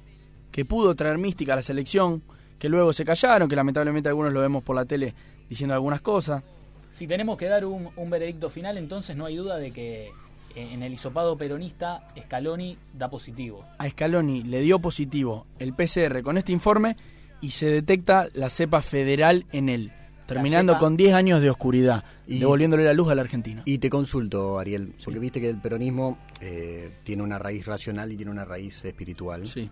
que 0.52 0.66
pudo 0.66 0.96
traer 0.96 1.18
mística 1.18 1.54
a 1.54 1.56
la 1.58 1.62
selección, 1.62 2.22
que 2.58 2.70
luego 2.70 2.92
se 2.94 3.06
callaron, 3.06 3.48
que 3.50 3.56
lamentablemente 3.56 4.10
algunos 4.10 4.34
lo 4.34 4.42
vemos 4.42 4.64
por 4.64 4.76
la 4.76 4.86
tele 4.86 5.14
diciendo 5.50 5.74
algunas 5.74 6.02
cosas. 6.02 6.44
Si 6.92 7.08
tenemos 7.08 7.38
que 7.38 7.46
dar 7.46 7.66
un, 7.66 7.90
un 7.96 8.10
veredicto 8.10 8.50
final, 8.50 8.78
entonces 8.78 9.16
no 9.16 9.26
hay 9.26 9.36
duda 9.36 9.58
de 9.58 9.72
que 9.72 10.08
eh, 10.08 10.12
en 10.56 10.82
el 10.84 10.92
hisopado 10.94 11.38
peronista 11.38 12.08
Scaloni 12.20 12.78
da 12.98 13.10
positivo. 13.10 13.64
a 13.78 13.88
Scaloni 13.88 14.44
le 14.44 14.62
dio 14.62 14.80
positivo 14.80 15.46
el 15.60 15.74
PCR 15.74 16.22
con 16.24 16.38
este 16.38 16.52
informe 16.52 16.98
y 17.42 17.52
se 17.52 17.68
detecta 17.68 18.28
la 18.34 18.50
cepa 18.50 18.82
federal 18.82 19.46
en 19.54 19.70
él, 19.70 19.92
terminando 20.26 20.74
cepa- 20.74 20.80
con 20.80 20.98
10 20.98 21.14
años 21.14 21.42
de 21.42 21.50
oscuridad, 21.52 22.04
Y- 22.28 22.40
devolviéndole 22.40 22.84
la 22.84 22.94
luz 22.94 23.10
a 23.10 23.16
la 23.16 23.22
Argentina. 23.22 23.62
Y 23.66 23.78
te 23.78 23.90
consulto, 23.90 24.60
Ariel, 24.60 24.94
porque 25.06 25.20
viste 25.20 25.40
que 25.40 25.50
el 25.50 25.58
peronismo 25.62 26.18
eh, 26.42 26.92
tiene 27.04 27.22
una 27.24 27.38
raíz 27.40 27.66
racional 27.66 28.12
y 28.12 28.18
tiene 28.18 28.32
una 28.32 28.44
raíz 28.46 28.84
espiritual. 28.84 29.46
Sí. 29.48 29.70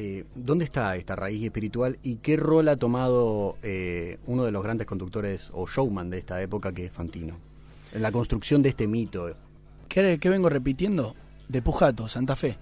Eh, 0.00 0.24
¿Dónde 0.36 0.64
está 0.64 0.94
esta 0.94 1.16
raíz 1.16 1.42
espiritual 1.42 1.98
y 2.04 2.16
qué 2.18 2.36
rol 2.36 2.68
ha 2.68 2.76
tomado 2.76 3.56
eh, 3.64 4.18
uno 4.28 4.44
de 4.44 4.52
los 4.52 4.62
grandes 4.62 4.86
conductores 4.86 5.50
o 5.52 5.66
showman 5.66 6.08
de 6.08 6.18
esta 6.18 6.40
época, 6.40 6.70
que 6.72 6.84
es 6.86 6.92
Fantino, 6.92 7.34
en 7.92 8.02
la 8.02 8.12
construcción 8.12 8.62
de 8.62 8.68
este 8.68 8.86
mito? 8.86 9.34
¿Qué, 9.88 10.18
qué 10.20 10.28
vengo 10.28 10.48
repitiendo? 10.48 11.16
De 11.48 11.62
Pujato, 11.62 12.06
Santa 12.06 12.36
Fe. 12.36 12.56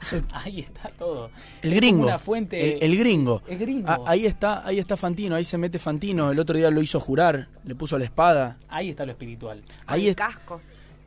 Ahí 0.32 0.60
está 0.60 0.90
todo. 0.90 1.28
El 1.60 1.74
gringo. 1.74 2.04
Una 2.04 2.20
fuente. 2.20 2.76
El, 2.76 2.92
el 2.92 2.98
gringo. 3.00 3.42
Es 3.48 3.58
gringo. 3.58 3.88
Ah, 3.88 3.98
ahí 4.06 4.24
está, 4.24 4.64
ahí 4.64 4.78
está 4.78 4.96
Fantino, 4.96 5.34
ahí 5.34 5.44
se 5.44 5.58
mete 5.58 5.80
Fantino. 5.80 6.30
El 6.30 6.38
otro 6.38 6.56
día 6.56 6.70
lo 6.70 6.82
hizo 6.82 7.00
jurar, 7.00 7.48
le 7.64 7.74
puso 7.74 7.98
la 7.98 8.04
espada. 8.04 8.58
Ahí 8.68 8.90
está 8.90 9.04
lo 9.04 9.10
espiritual. 9.10 9.60
Ahí, 9.86 10.04
el 10.04 10.10
es- 10.10 10.16
casco. 10.16 10.60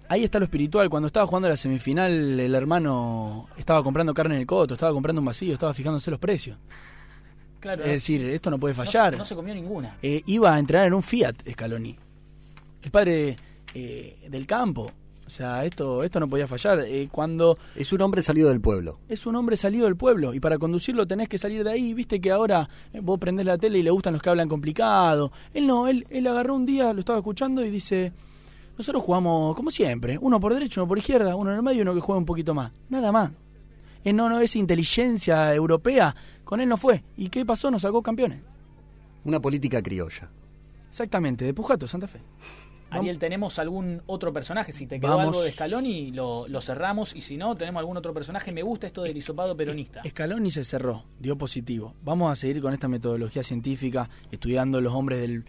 Ahí 0.09 0.23
está 0.23 0.39
lo 0.39 0.45
espiritual. 0.45 0.89
Cuando 0.89 1.07
estaba 1.07 1.25
jugando 1.27 1.49
la 1.49 1.57
semifinal, 1.57 2.39
el 2.39 2.55
hermano 2.55 3.47
estaba 3.57 3.83
comprando 3.83 4.13
carne 4.13 4.35
en 4.35 4.41
el 4.41 4.47
coto, 4.47 4.73
estaba 4.75 4.93
comprando 4.93 5.21
un 5.21 5.25
vacío, 5.25 5.53
estaba 5.53 5.73
fijándose 5.73 6.09
los 6.11 6.19
precios. 6.19 6.57
Claro. 7.59 7.83
Es 7.83 7.91
decir, 7.91 8.23
esto 8.23 8.49
no 8.51 8.59
puede 8.59 8.75
no 8.75 8.85
se- 8.85 8.91
fallar. 8.91 9.17
No 9.17 9.25
se, 9.25 9.35
comió 9.35 9.53
ninguna. 9.55 9.97
eh, 10.01 10.21
iba 10.27 10.53
a 10.53 10.59
entrenar 10.59 10.87
en 10.87 10.93
un 10.93 11.03
Fiat 11.03 11.35
Scaloni. 11.51 11.97
El 12.83 12.91
padre 12.91 13.35
eh, 13.73 14.27
del 14.29 14.45
campo. 14.45 14.89
O 15.25 15.29
sea, 15.29 15.65
esto, 15.65 16.03
esto 16.03 16.21
no 16.21 16.29
podía 16.29 16.47
fallar. 16.47 16.79
Eh, 16.87 17.09
cuando 17.11 17.57
Es 17.75 17.91
un 17.91 18.01
hombre 18.01 18.21
salido 18.21 18.47
del 18.47 18.61
pueblo. 18.61 18.99
es 19.09 19.25
un 19.25 19.35
hombre 19.35 19.57
salido 19.57 19.83
del 19.85 19.97
pueblo 19.97 20.33
y 20.33 20.39
para 20.39 20.57
conducirlo 20.57 21.05
tenés 21.05 21.27
que 21.27 21.37
salir 21.37 21.65
de 21.65 21.71
ahí. 21.71 21.93
Viste 21.93 22.21
que 22.21 22.31
ahora 22.31 22.69
vos 23.01 23.19
prendés 23.19 23.45
la 23.45 23.57
tele 23.57 23.79
y 23.79 23.83
le 23.83 23.89
gustan 23.91 24.13
los 24.13 24.21
que 24.21 24.29
hablan 24.29 24.47
complicado. 24.47 25.33
Él 25.53 25.67
no, 25.67 25.89
él, 25.89 26.05
él 26.11 26.27
agarró 26.27 26.55
un 26.55 26.65
día, 26.65 26.93
lo 26.93 26.99
estaba 27.01 27.19
escuchando 27.19 27.65
y 27.65 27.69
dice, 27.69 28.13
nosotros 28.77 29.03
jugamos 29.03 29.55
como 29.55 29.71
siempre, 29.71 30.17
uno 30.21 30.39
por 30.39 30.53
derecha, 30.53 30.81
uno 30.81 30.87
por 30.87 30.97
izquierda, 30.97 31.35
uno 31.35 31.51
en 31.51 31.57
el 31.57 31.63
medio 31.63 31.79
y 31.79 31.81
uno 31.81 31.93
que 31.95 32.01
juega 32.01 32.19
un 32.19 32.25
poquito 32.25 32.53
más. 32.53 32.71
Nada 32.89 33.11
más. 33.11 33.31
Eh, 34.03 34.13
no, 34.13 34.29
no, 34.29 34.39
esa 34.39 34.57
inteligencia 34.57 35.53
europea, 35.53 36.15
con 36.43 36.61
él 36.61 36.69
no 36.69 36.77
fue. 36.77 37.03
¿Y 37.17 37.29
qué 37.29 37.45
pasó? 37.45 37.71
Nos 37.71 37.81
sacó 37.81 38.01
campeones. 38.01 38.41
Una 39.25 39.39
política 39.39 39.81
criolla. 39.81 40.29
Exactamente, 40.89 41.43
de 41.43 41.53
Pujato, 41.53 41.87
Santa 41.87 42.07
Fe. 42.07 42.19
Ariel, 42.89 43.19
¿tenemos 43.19 43.59
algún 43.59 44.01
otro 44.05 44.31
personaje? 44.31 44.71
Si 44.71 44.87
te 44.87 44.99
quedó 44.99 45.17
Vamos. 45.17 45.25
algo 45.27 45.41
de 45.41 45.51
Scaloni, 45.51 46.11
lo, 46.11 46.47
lo 46.47 46.61
cerramos. 46.61 47.13
Y 47.15 47.21
si 47.21 47.35
no, 47.35 47.53
tenemos 47.55 47.81
algún 47.81 47.97
otro 47.97 48.13
personaje. 48.13 48.51
Me 48.53 48.61
gusta 48.61 48.87
esto 48.87 49.01
del 49.03 49.17
hisopado 49.17 49.57
peronista. 49.57 50.01
Scaloni 50.07 50.51
se 50.51 50.63
cerró, 50.63 51.03
dio 51.19 51.37
positivo. 51.37 51.95
Vamos 52.03 52.31
a 52.31 52.35
seguir 52.35 52.61
con 52.61 52.73
esta 52.73 52.87
metodología 52.87 53.43
científica, 53.43 54.09
estudiando 54.31 54.79
los 54.79 54.93
hombres 54.93 55.19
del... 55.19 55.43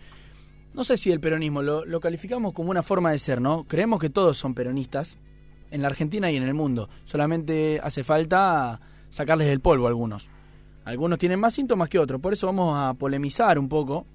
No 0.75 0.85
sé 0.85 0.97
si 0.97 1.11
del 1.11 1.21
peronismo, 1.21 1.63
lo, 1.63 1.85
lo 1.85 2.01
calificamos 2.01 2.53
como 2.53 2.71
una 2.71 2.83
forma 2.83 3.11
de 3.11 3.19
ser, 3.19 3.41
¿no? 3.41 3.65
Creemos 3.65 4.01
que 4.01 4.11
todos 4.11 4.39
son 4.39 4.55
peronistas, 4.55 5.19
en 5.71 5.83
la 5.83 5.89
Argentina 5.89 6.31
y 6.31 6.37
en 6.37 6.43
el 6.43 6.55
mundo. 6.55 6.89
Solamente 7.05 7.81
hace 7.83 8.05
falta 8.05 8.81
sacarles 9.11 9.49
el 9.49 9.61
polvo 9.61 9.87
a 9.87 9.89
algunos. 9.89 10.29
Algunos 10.85 11.19
tienen 11.19 11.41
más 11.41 11.55
síntomas 11.55 11.89
que 11.89 11.99
otros, 11.99 12.21
por 12.21 12.33
eso 12.33 12.47
vamos 12.47 12.75
a 12.77 12.95
polemizar 12.95 13.59
un 13.59 13.69
poco 13.69 14.07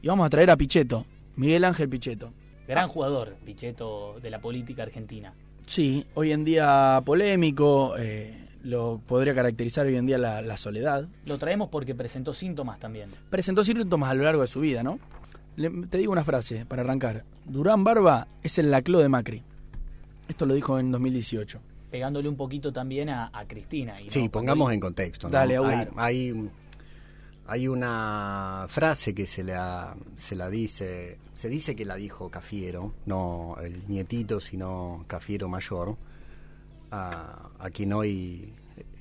y 0.00 0.08
vamos 0.08 0.26
a 0.26 0.30
traer 0.30 0.50
a 0.50 0.56
Pichetto, 0.56 1.04
Miguel 1.36 1.64
Ángel 1.64 1.88
Pichetto. 1.88 2.32
Gran 2.66 2.88
jugador, 2.88 3.36
Pichetto, 3.44 4.18
de 4.20 4.30
la 4.30 4.40
política 4.40 4.82
argentina. 4.84 5.34
Sí, 5.66 6.06
hoy 6.14 6.32
en 6.32 6.44
día 6.44 7.02
polémico, 7.04 7.94
eh, 7.98 8.48
lo 8.62 9.00
podría 9.06 9.34
caracterizar 9.34 9.86
hoy 9.86 9.96
en 9.96 10.06
día 10.06 10.16
la, 10.16 10.40
la 10.40 10.56
soledad. 10.56 11.06
Lo 11.26 11.38
traemos 11.38 11.68
porque 11.68 11.94
presentó 11.94 12.32
síntomas 12.32 12.80
también. 12.80 13.10
presentó 13.30 13.62
síntomas 13.62 14.10
a 14.10 14.14
lo 14.14 14.24
largo 14.24 14.40
de 14.40 14.46
su 14.46 14.60
vida, 14.60 14.82
¿no? 14.82 14.98
Le- 15.56 15.86
te 15.88 15.98
digo 15.98 16.12
una 16.12 16.24
frase 16.24 16.64
para 16.66 16.82
arrancar. 16.82 17.24
Durán 17.44 17.84
Barba 17.84 18.28
es 18.42 18.58
el 18.58 18.70
laclo 18.70 18.98
de 18.98 19.08
Macri. 19.08 19.42
Esto 20.28 20.44
lo 20.46 20.54
dijo 20.54 20.78
en 20.78 20.90
2018. 20.90 21.60
Pegándole 21.90 22.28
un 22.28 22.36
poquito 22.36 22.72
también 22.72 23.08
a, 23.08 23.30
a 23.32 23.46
Cristina. 23.46 24.00
Y 24.00 24.10
Sí, 24.10 24.24
no, 24.24 24.30
pongamos 24.30 24.72
en 24.72 24.80
contexto. 24.80 25.28
¿no? 25.28 25.32
Dale, 25.32 25.56
hay, 25.58 25.88
hay, 25.96 26.50
hay 27.46 27.68
una 27.68 28.66
frase 28.68 29.14
que 29.14 29.24
se 29.26 29.44
la, 29.44 29.96
se 30.16 30.34
la 30.34 30.50
dice, 30.50 31.16
se 31.32 31.48
dice 31.48 31.76
que 31.76 31.84
la 31.84 31.94
dijo 31.94 32.28
Cafiero, 32.28 32.92
no 33.06 33.56
el 33.62 33.86
nietito, 33.88 34.40
sino 34.40 35.04
Cafiero 35.06 35.48
mayor, 35.48 35.96
a, 36.90 37.48
a 37.58 37.70
quien 37.70 37.92
hoy 37.92 38.52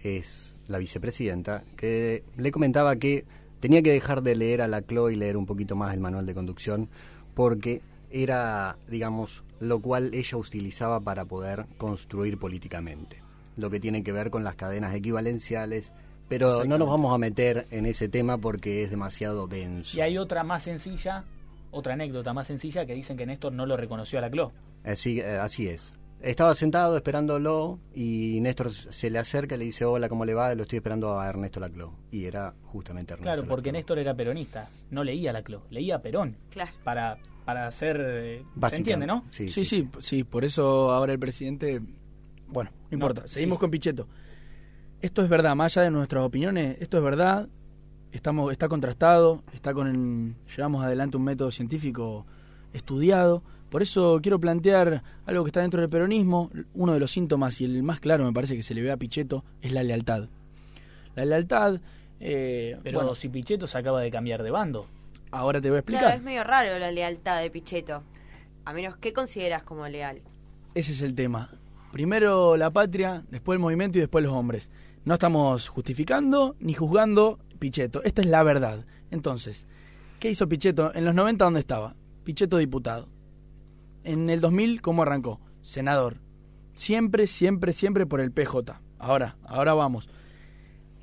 es 0.04 0.58
la 0.68 0.78
vicepresidenta, 0.78 1.64
que 1.76 2.24
le 2.38 2.52
comentaba 2.52 2.96
que 2.98 3.26
tenía 3.66 3.82
que 3.82 3.94
dejar 3.94 4.22
de 4.22 4.36
leer 4.36 4.62
a 4.62 4.68
la 4.68 4.84
Clo 4.84 5.10
y 5.10 5.16
leer 5.16 5.38
un 5.38 5.48
poquito 5.48 5.76
más 5.76 5.92
el 5.92 6.00
manual 6.00 6.28
de 6.28 6.36
conducción 6.36 6.88
porque 7.34 7.82
era, 8.12 8.78
digamos, 8.88 9.44
lo 9.60 9.82
cual 9.82 10.14
ella 10.14 10.38
utilizaba 10.38 11.00
para 11.00 11.26
poder 11.26 11.66
construir 11.78 12.38
políticamente. 12.38 13.24
Lo 13.58 13.72
que 13.72 13.80
tiene 13.80 14.04
que 14.04 14.12
ver 14.12 14.30
con 14.30 14.44
las 14.44 14.54
cadenas 14.54 14.94
equivalenciales, 14.94 15.94
pero 16.30 16.64
no 16.64 16.78
nos 16.78 16.88
vamos 16.88 17.12
a 17.12 17.18
meter 17.18 17.66
en 17.72 17.88
ese 17.88 18.08
tema 18.08 18.38
porque 18.38 18.84
es 18.84 18.92
demasiado 18.92 19.48
denso. 19.48 19.98
Y 19.98 20.02
hay 20.02 20.20
otra 20.20 20.44
más 20.44 20.62
sencilla, 20.62 21.24
otra 21.72 21.96
anécdota 21.96 22.34
más 22.34 22.46
sencilla 22.46 22.86
que 22.86 22.94
dicen 22.94 23.18
que 23.18 23.26
Néstor 23.26 23.52
no 23.52 23.66
lo 23.66 23.76
reconoció 23.78 24.20
a 24.20 24.22
la 24.22 24.30
CLO. 24.30 24.52
Así, 24.84 25.22
eh, 25.22 25.40
así 25.40 25.70
es. 25.70 25.92
Estaba 26.22 26.56
sentado 26.56 26.96
esperándolo 26.98 27.80
y 27.94 28.40
Néstor 28.42 28.72
se 28.72 29.10
le 29.12 29.20
acerca 29.20 29.56
y 29.56 29.58
le 29.60 29.66
dice, 29.66 29.86
hola, 29.86 30.10
¿cómo 30.10 30.26
le 30.26 30.34
va? 30.34 30.56
Lo 30.56 30.64
estoy 30.64 30.78
esperando 30.78 31.20
a 31.20 31.28
Ernesto 31.28 31.60
Laclau. 31.60 31.92
Y 32.10 32.26
era 32.26 32.54
justamente 32.64 33.14
Ernesto 33.14 33.24
Claro, 33.32 33.48
porque 33.48 33.68
Laclau. 33.70 33.80
Néstor 33.80 34.00
era 34.00 34.14
peronista, 34.16 34.70
no 34.90 35.04
leía 35.04 35.32
Laclau, 35.34 35.62
leía 35.70 36.02
Perón. 36.02 36.38
Claro. 36.50 36.72
Para, 36.84 37.18
para 37.46 37.68
hacer... 37.68 38.02
eh, 38.02 38.44
¿Se 38.70 38.78
entiende, 38.78 39.06
no? 39.06 39.24
Sí, 39.30 39.50
Sí, 39.52 39.66
sí, 39.66 39.88
sí, 40.00 40.24
por 40.24 40.44
eso 40.46 40.92
ahora 40.92 41.14
el 41.14 41.20
presidente. 41.20 41.80
Bueno, 42.48 42.72
no 42.90 42.96
importa, 42.96 43.22
No, 43.22 43.28
seguimos 43.28 43.58
sí. 43.58 43.60
con 43.60 43.72
Pichetto. 43.72 44.08
Esto 45.02 45.22
es 45.22 45.30
verdad, 45.30 45.56
más 45.56 45.76
allá 45.78 45.84
de 45.86 45.92
nuestras 45.92 46.24
opiniones, 46.24 46.78
esto 46.80 46.98
es 46.98 47.04
verdad, 47.04 47.50
estamos, 48.12 48.52
está 48.52 48.68
contrastado, 48.68 49.44
está 49.54 49.74
con 49.74 49.88
el- 49.88 50.36
llevamos 50.56 50.84
adelante 50.84 51.18
un 51.18 51.24
método 51.24 51.52
científico 51.52 52.26
estudiado. 52.74 53.44
Por 53.76 53.82
eso 53.82 54.20
quiero 54.24 54.40
plantear 54.40 55.04
algo 55.26 55.44
que 55.44 55.50
está 55.50 55.60
dentro 55.60 55.82
del 55.82 55.90
peronismo. 55.90 56.50
Uno 56.76 56.94
de 56.94 57.00
los 57.02 57.12
síntomas, 57.12 57.60
y 57.60 57.66
el 57.66 57.84
más 57.84 58.00
claro 58.00 58.24
me 58.24 58.32
parece 58.32 58.56
que 58.56 58.64
se 58.64 58.74
le 58.74 58.82
ve 58.82 58.90
a 58.90 58.96
Pichetto, 58.96 59.44
es 59.62 59.74
la 59.74 59.84
lealtad. 59.84 60.30
La 61.14 61.26
lealtad, 61.26 61.82
eh, 62.22 62.78
Pero 62.84 63.00
bueno, 63.00 63.16
si 63.16 63.28
Pichetto 63.28 63.68
se 63.68 63.78
acaba 63.78 64.00
de 64.00 64.10
cambiar 64.10 64.44
de 64.44 64.50
bando. 64.52 64.88
ahora 65.30 65.60
te 65.60 65.70
voy 65.70 65.80
a 65.80 65.82
Claro, 65.82 65.98
explicar. 66.06 66.18
es 66.18 66.24
medio 66.24 66.46
raro 66.46 66.80
la 66.80 66.90
lealtad 66.90 67.42
de 67.42 67.52
Pichetto. 67.52 68.02
A 68.64 68.72
menos, 68.72 68.96
¿qué 68.96 69.12
consideras 69.12 69.64
como 69.66 69.86
leal? 69.90 70.22
Ese 70.74 70.94
es 70.94 71.02
el 71.02 71.14
tema. 71.14 71.50
Primero 71.92 72.56
la 72.56 72.72
patria, 72.72 73.26
después 73.30 73.58
el 73.58 73.62
movimiento 73.62 73.98
y 73.98 74.02
después 74.02 74.24
los 74.24 74.32
hombres. 74.32 74.72
No 75.04 75.16
estamos 75.16 75.68
justificando 75.68 76.56
ni 76.62 76.74
juzgando 76.76 77.40
Pichetto. 77.60 78.02
Esta 78.06 78.22
es 78.22 78.28
la 78.28 78.42
verdad. 78.44 78.86
Entonces, 79.12 79.68
¿qué 80.22 80.30
hizo 80.30 80.48
Pichetto? 80.48 80.96
En 80.96 81.04
los 81.04 81.14
90, 81.14 81.44
¿dónde 81.44 81.60
estaba? 81.60 81.94
Pichetto 82.24 82.56
diputado. 82.56 83.14
En 84.06 84.30
el 84.30 84.40
2000, 84.40 84.82
¿cómo 84.82 85.02
arrancó? 85.02 85.42
Senador. 85.64 86.18
Siempre, 86.74 87.26
siempre, 87.26 87.74
siempre 87.74 88.06
por 88.06 88.22
el 88.22 88.32
PJ. 88.32 88.80
Ahora, 89.00 89.36
ahora 89.44 89.74
vamos. 89.74 90.08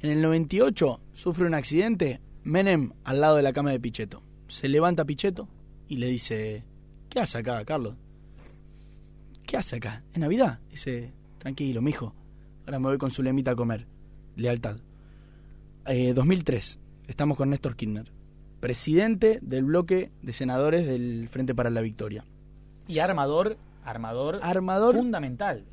En 0.00 0.10
el 0.10 0.22
98 0.22 1.00
sufre 1.12 1.46
un 1.46 1.54
accidente, 1.54 2.20
Menem 2.44 2.92
al 3.02 3.20
lado 3.20 3.36
de 3.36 3.42
la 3.42 3.52
cama 3.52 3.72
de 3.72 3.80
Pichetto. 3.80 4.22
Se 4.46 4.68
levanta 4.68 5.04
Pichetto 5.04 5.48
y 5.88 5.96
le 5.96 6.06
dice, 6.06 6.64
¿qué 7.08 7.18
hace 7.18 7.38
acá, 7.38 7.64
Carlos? 7.64 7.96
¿qué 9.46 9.56
hace 9.56 9.76
acá? 9.76 10.02
¿Es 10.12 10.18
Navidad? 10.20 10.60
Dice, 10.70 11.12
tranquilo, 11.38 11.82
mijo. 11.82 12.14
Ahora 12.64 12.78
me 12.78 12.86
voy 12.86 12.98
con 12.98 13.10
su 13.10 13.22
lemita 13.22 13.50
a 13.50 13.56
comer. 13.56 13.86
Lealtad. 14.36 14.78
Eh, 15.86 16.14
2003. 16.14 16.78
Estamos 17.08 17.36
con 17.36 17.50
Néstor 17.50 17.74
Kirchner. 17.74 18.12
Presidente 18.60 19.40
del 19.42 19.64
bloque 19.64 20.12
de 20.22 20.32
senadores 20.32 20.86
del 20.86 21.28
Frente 21.28 21.54
para 21.54 21.68
la 21.68 21.80
Victoria. 21.80 22.24
Y 22.92 22.98
armador, 22.98 23.56
armador, 23.84 24.40
Armador. 24.42 24.94
fundamental. 24.94 25.64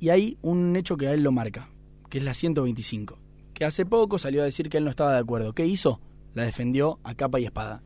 Y 0.00 0.08
hay 0.10 0.38
un 0.42 0.76
hecho 0.76 0.96
que 0.96 1.08
a 1.08 1.12
él 1.12 1.22
lo 1.22 1.32
marca, 1.32 1.70
que 2.10 2.18
es 2.18 2.24
la 2.24 2.34
125. 2.34 3.18
Que 3.54 3.64
hace 3.64 3.86
poco 3.86 4.18
salió 4.18 4.42
a 4.42 4.44
decir 4.44 4.68
que 4.68 4.78
él 4.78 4.84
no 4.84 4.90
estaba 4.90 5.12
de 5.14 5.20
acuerdo. 5.20 5.52
¿Qué 5.52 5.66
hizo? 5.66 6.00
La 6.34 6.42
defendió 6.42 6.98
a 7.04 7.14
capa 7.14 7.38
y 7.38 7.44
espada. 7.44 7.82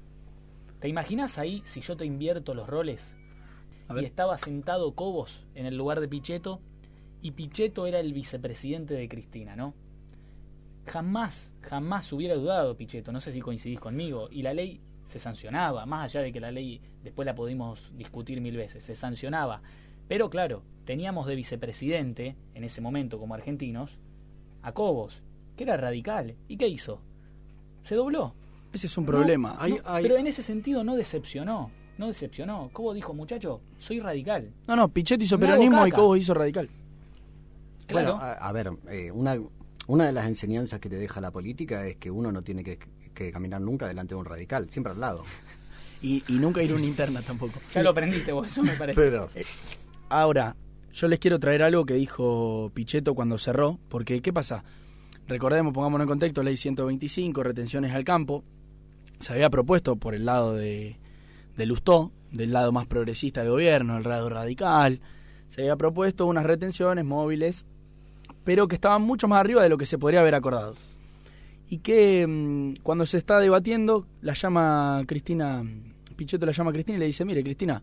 ¿Te 0.81 0.89
imaginas 0.89 1.39
ahí 1.39 1.63
si 1.65 1.81
yo 1.81 1.97
te 1.97 2.07
invierto 2.07 2.55
los 2.55 2.69
roles? 2.69 3.05
Y 4.01 4.05
estaba 4.05 4.37
sentado 4.39 4.95
Cobos 4.95 5.47
en 5.55 5.67
el 5.67 5.77
lugar 5.77 6.01
de 6.01 6.09
Pichetto 6.09 6.61
y 7.21 7.33
Pichetto 7.33 7.87
era 7.87 8.01
el 8.01 8.13
vicepresidente 8.13 8.95
de 8.95 9.09
Cristina, 9.09 9.57
¿no? 9.57 9.75
Jamás, 10.87 11.51
jamás 11.61 12.13
hubiera 12.13 12.35
dudado 12.35 12.77
Pichetto, 12.77 13.13
no 13.13 13.21
sé 13.21 13.33
si 13.33 13.41
coincidís 13.41 13.81
conmigo, 13.81 14.29
y 14.31 14.43
la 14.43 14.55
ley 14.55 14.81
se 15.09 15.19
sancionaba, 15.19 15.85
más 15.87 16.05
allá 16.05 16.21
de 16.23 16.33
que 16.33 16.39
la 16.39 16.51
ley 16.53 16.81
después 17.03 17.27
la 17.27 17.35
pudimos 17.35 17.91
discutir 17.97 18.41
mil 18.41 18.57
veces, 18.57 18.85
se 18.85 18.95
sancionaba. 18.95 19.61
Pero 20.07 20.31
claro, 20.31 20.63
teníamos 20.85 21.27
de 21.27 21.35
vicepresidente, 21.35 22.37
en 22.55 22.63
ese 22.65 22.81
momento 22.81 23.19
como 23.19 23.35
argentinos, 23.35 23.99
a 24.63 24.73
Cobos, 24.73 25.23
que 25.57 25.65
era 25.65 25.77
radical. 25.77 26.35
¿Y 26.47 26.57
qué 26.57 26.69
hizo? 26.69 27.01
Se 27.83 27.95
dobló. 27.95 28.35
Ese 28.73 28.87
es 28.87 28.97
un 28.99 29.05
No, 29.05 29.11
problema. 29.13 29.57
Hay- 29.59 29.73
no, 29.73 29.79
hay- 29.85 30.03
Pero 30.03 30.17
en 30.19 30.27
ese 30.27 30.43
sentido 30.43 30.85
no 30.85 30.95
decepcionó. 30.95 31.71
No 31.97 32.07
decepcionó. 32.07 32.71
Cobo 32.73 32.95
dijo, 32.95 33.13
muchacho, 33.13 33.61
soy 33.79 33.99
radical. 33.99 34.53
No, 34.69 34.77
no, 34.77 34.89
Pichetto 34.89 35.25
hizo 35.25 35.37
Me 35.39 35.47
peronismo 35.47 35.87
y. 35.87 35.91
Cobos 35.91 36.19
hizo 36.19 36.33
radical. 36.35 36.69
Claro. 37.87 38.13
Bueno, 38.15 38.25
a, 38.25 38.33
a 38.35 38.53
ver, 38.53 38.71
eh, 38.91 39.11
una, 39.11 39.37
una 39.87 40.07
de 40.07 40.13
las 40.13 40.27
enseñanzas 40.27 40.79
que 40.81 40.89
te 40.91 40.97
deja 40.97 41.21
la 41.21 41.31
política 41.31 41.87
es 41.87 41.97
que 41.97 42.11
uno 42.11 42.31
no 42.31 42.43
tiene 42.43 42.63
que, 42.63 42.79
que 43.25 43.33
caminar 43.33 43.61
nunca 43.61 43.87
delante 43.87 44.15
de 44.15 44.21
un 44.21 44.25
radical, 44.25 44.71
siempre 44.71 44.93
al 44.93 45.01
lado. 45.01 45.25
Y, 46.01 46.23
y 46.29 46.35
nunca 46.35 46.63
ir 46.63 46.71
a 46.71 46.77
una 46.77 46.87
interna 46.87 47.23
tampoco. 47.23 47.59
Ya 47.75 47.83
lo 47.83 47.91
aprendiste 47.91 48.31
vos, 48.31 48.47
eso 48.47 48.63
me 48.63 48.75
parece. 48.75 49.01
Pero, 49.01 49.29
Ahora, 50.09 50.55
yo 50.93 51.09
les 51.09 51.19
quiero 51.19 51.41
traer 51.41 51.65
algo 51.65 51.85
que 51.85 51.95
dijo 51.95 52.71
Pichetto 52.73 53.17
cuando 53.17 53.37
cerró, 53.37 53.81
porque 53.89 54.23
¿qué 54.23 54.33
pasa? 54.33 54.63
Recordemos, 55.27 55.75
pongámonos 55.75 56.05
en 56.05 56.09
contexto, 56.09 56.45
ley 56.45 56.57
125, 56.57 57.43
retenciones 57.43 57.93
al 57.95 58.05
campo, 58.05 58.45
se 59.19 59.33
había 59.33 59.51
propuesto 59.51 59.97
por 59.97 60.15
el 60.15 60.25
lado 60.25 60.55
de, 60.55 61.01
de 61.57 61.67
Lustó, 61.67 62.13
del 62.31 62.53
lado 62.53 62.71
más 62.71 62.87
progresista 62.87 63.41
del 63.41 63.51
gobierno, 63.51 63.97
el 63.97 64.05
lado 64.05 64.29
radical, 64.29 65.01
se 65.49 65.63
había 65.63 65.77
propuesto 65.77 66.27
unas 66.27 66.45
retenciones 66.45 67.05
móviles, 67.05 67.67
pero 68.45 68.69
que 68.69 68.77
estaban 68.77 69.03
mucho 69.03 69.29
más 69.29 69.41
arriba 69.41 69.63
de 69.63 69.69
lo 69.69 69.79
que 69.79 69.87
se 69.87 69.99
podría 69.99 70.21
haber 70.21 70.35
acordado. 70.35 70.77
Y 71.69 71.79
que 71.79 72.27
mm, 72.27 72.83
cuando 72.83 73.05
se 73.07 73.19
está 73.19 73.39
debatiendo, 73.41 74.07
la 74.23 74.33
llama 74.35 75.03
Cristina, 75.07 75.63
Pichetto 76.17 76.47
la 76.47 76.53
llama 76.53 76.71
a 76.71 76.73
Cristina 76.73 76.97
y 76.97 77.01
le 77.01 77.07
dice, 77.07 77.25
mire 77.25 77.43
Cristina, 77.43 77.83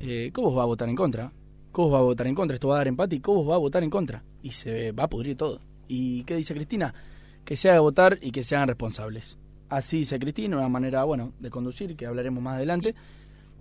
eh, 0.00 0.30
Cobos 0.32 0.56
va 0.56 0.62
a 0.62 0.66
votar 0.66 0.88
en 0.88 0.96
contra. 0.96 1.32
Cobos 1.72 1.94
va 1.94 1.98
a 1.98 2.02
votar 2.02 2.26
en 2.26 2.34
contra, 2.34 2.54
esto 2.54 2.68
va 2.68 2.74
a 2.76 2.78
dar 2.78 2.88
empate 2.88 3.16
y 3.16 3.20
Cobos 3.20 3.48
va 3.48 3.54
a 3.54 3.58
votar 3.58 3.82
en 3.82 3.90
contra. 3.90 4.22
Y 4.42 4.50
se 4.52 4.92
va 4.92 5.04
a 5.04 5.08
pudrir 5.10 5.36
todo. 5.36 5.60
¿Y 5.88 6.24
qué 6.24 6.36
dice 6.36 6.54
Cristina? 6.54 6.94
Que 7.44 7.56
se 7.56 7.70
haga 7.70 7.80
votar 7.80 8.18
y 8.20 8.30
que 8.32 8.44
se 8.44 8.56
hagan 8.56 8.68
responsables. 8.68 9.38
Así 9.68 9.98
dice 9.98 10.18
Cristina, 10.18 10.56
una 10.58 10.68
manera, 10.68 11.02
bueno, 11.04 11.32
de 11.40 11.50
conducir, 11.50 11.96
que 11.96 12.06
hablaremos 12.06 12.42
más 12.42 12.56
adelante. 12.56 12.94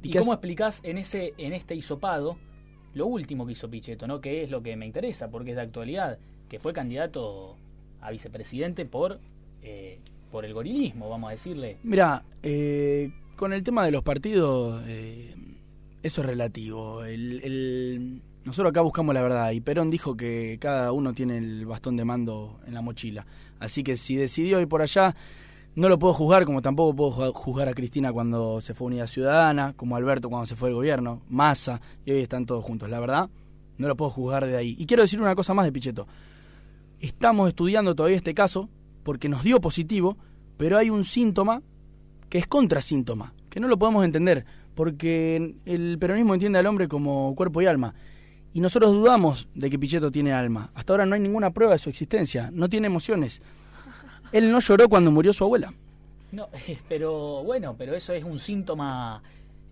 ¿Y 0.04 0.12
cómo 0.12 0.24
hace- 0.24 0.32
explicás 0.34 0.80
en 0.84 0.98
ese 1.00 1.34
en 1.38 1.54
este 1.54 1.76
hisopado 1.76 2.38
lo 2.94 3.08
último 3.08 3.46
que 3.46 3.54
hizo 3.54 3.70
Pichetto, 3.70 4.06
¿no? 4.08 4.22
Que 4.22 4.44
es 4.44 4.52
lo 4.52 4.62
que 4.62 4.76
me 4.76 4.86
interesa, 4.86 5.30
porque 5.30 5.52
es 5.52 5.56
de 5.56 5.64
actualidad, 5.64 6.18
que 6.48 6.60
fue 6.60 6.74
candidato 6.74 7.56
a 8.02 8.12
vicepresidente 8.12 8.86
por 8.86 9.20
eh, 9.66 10.00
por 10.32 10.46
el 10.46 10.54
gorilismo, 10.54 11.10
vamos 11.10 11.30
a 11.30 11.32
decirle. 11.32 11.78
Mira, 11.84 12.24
eh, 12.44 13.12
con 13.36 13.52
el 13.54 13.64
tema 13.64 13.84
de 13.86 13.92
los 13.92 14.04
partidos, 14.04 14.82
eh, 14.88 15.34
eso 16.04 16.22
es 16.22 16.28
relativo. 16.28 17.04
El, 17.04 17.42
el- 17.44 18.22
nosotros 18.46 18.70
acá 18.70 18.82
buscamos 18.82 19.16
la 19.16 19.24
verdad 19.24 19.52
y 19.52 19.60
Perón 19.62 19.90
dijo 19.90 20.16
que 20.16 20.58
cada 20.62 20.92
uno 20.92 21.14
tiene 21.14 21.38
el 21.40 21.66
bastón 21.66 21.98
de 21.98 22.06
mando 22.06 22.60
en 22.68 22.76
la 22.76 22.82
mochila. 22.82 23.26
Así 23.60 23.84
que 23.84 23.98
si 23.98 24.16
decidió 24.16 24.62
ir 24.62 24.68
por 24.68 24.84
allá, 24.84 25.16
no 25.76 25.90
lo 25.90 25.98
puedo 25.98 26.14
juzgar, 26.14 26.46
como 26.46 26.62
tampoco 26.62 26.96
puedo 26.96 27.12
ju- 27.12 27.34
juzgar 27.34 27.68
a 27.70 27.74
Cristina 27.74 28.14
cuando 28.14 28.62
se 28.62 28.74
fue 28.76 28.88
Unidad 28.88 29.08
Ciudadana, 29.08 29.74
como 29.76 29.96
Alberto 29.96 30.30
cuando 30.30 30.46
se 30.46 30.56
fue 30.56 30.70
el 30.70 30.76
gobierno, 30.76 31.24
Massa, 31.28 31.82
y 32.06 32.12
hoy 32.12 32.20
están 32.22 32.46
todos 32.46 32.64
juntos. 32.64 32.88
La 32.90 33.00
verdad, 33.00 33.30
no 33.80 33.88
lo 33.88 33.96
puedo 33.98 34.12
juzgar 34.12 34.46
de 34.46 34.56
ahí. 34.58 34.76
Y 34.78 34.86
quiero 34.86 35.02
decir 35.04 35.20
una 35.20 35.34
cosa 35.36 35.54
más 35.56 35.66
de 35.66 35.72
Pichetto. 35.72 36.08
Estamos 37.00 37.48
estudiando 37.50 37.96
todavía 37.96 38.18
este 38.18 38.34
caso 38.34 38.70
porque 39.06 39.30
nos 39.30 39.44
dio 39.44 39.62
positivo, 39.62 40.18
pero 40.58 40.80
hay 40.80 40.90
un 40.90 41.04
síntoma 41.04 41.62
que 42.28 42.40
es 42.40 42.48
contrasíntoma, 42.48 43.36
que 43.52 43.60
no 43.60 43.68
lo 43.68 43.78
podemos 43.78 44.04
entender, 44.04 44.46
porque 44.74 45.56
el 45.64 45.98
peronismo 46.00 46.34
entiende 46.34 46.58
al 46.58 46.66
hombre 46.66 46.88
como 46.88 47.36
cuerpo 47.36 47.62
y 47.62 47.68
alma. 47.68 47.94
Y 48.52 48.62
nosotros 48.62 48.94
dudamos 48.94 49.48
de 49.54 49.70
que 49.70 49.78
Pichetto 49.78 50.12
tiene 50.12 50.34
alma. 50.34 50.72
Hasta 50.74 50.94
ahora 50.94 51.06
no 51.06 51.14
hay 51.14 51.22
ninguna 51.22 51.52
prueba 51.52 51.74
de 51.74 51.80
su 51.80 51.90
existencia, 51.90 52.50
no 52.52 52.68
tiene 52.68 52.88
emociones. 52.88 53.44
Él 54.32 54.52
no 54.52 54.60
lloró 54.60 54.90
cuando 54.90 55.12
murió 55.12 55.34
su 55.34 55.44
abuela. 55.44 55.72
No, 56.32 56.50
pero 56.90 57.44
bueno, 57.44 57.76
pero 57.78 57.94
eso 57.94 58.12
es 58.12 58.24
un 58.24 58.40
síntoma 58.40 59.22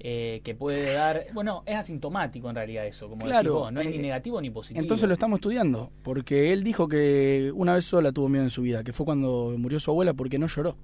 eh, 0.05 0.41
que 0.43 0.53
puede 0.53 0.93
dar, 0.93 1.27
bueno, 1.33 1.63
es 1.65 1.75
asintomático 1.77 2.49
en 2.49 2.55
realidad 2.55 2.85
eso, 2.85 3.07
como 3.09 3.23
Claro, 3.25 3.49
decís 3.49 3.59
vos, 3.61 3.71
no 3.73 3.79
es 3.81 3.87
ni 3.87 3.95
eh, 3.95 4.01
negativo 4.01 4.41
ni 4.41 4.49
positivo. 4.49 4.81
Entonces 4.81 5.07
lo 5.07 5.13
estamos 5.13 5.37
estudiando, 5.37 5.91
porque 6.03 6.51
él 6.51 6.63
dijo 6.63 6.87
que 6.89 7.51
una 7.55 7.73
vez 7.73 7.85
sola 7.85 8.11
tuvo 8.11 8.27
miedo 8.29 8.43
en 8.43 8.49
su 8.49 8.61
vida, 8.63 8.83
que 8.83 8.91
fue 8.93 9.05
cuando 9.05 9.55
murió 9.57 9.79
su 9.79 9.91
abuela 9.91 10.13
porque 10.13 10.37
no 10.37 10.47
lloró. 10.47 10.75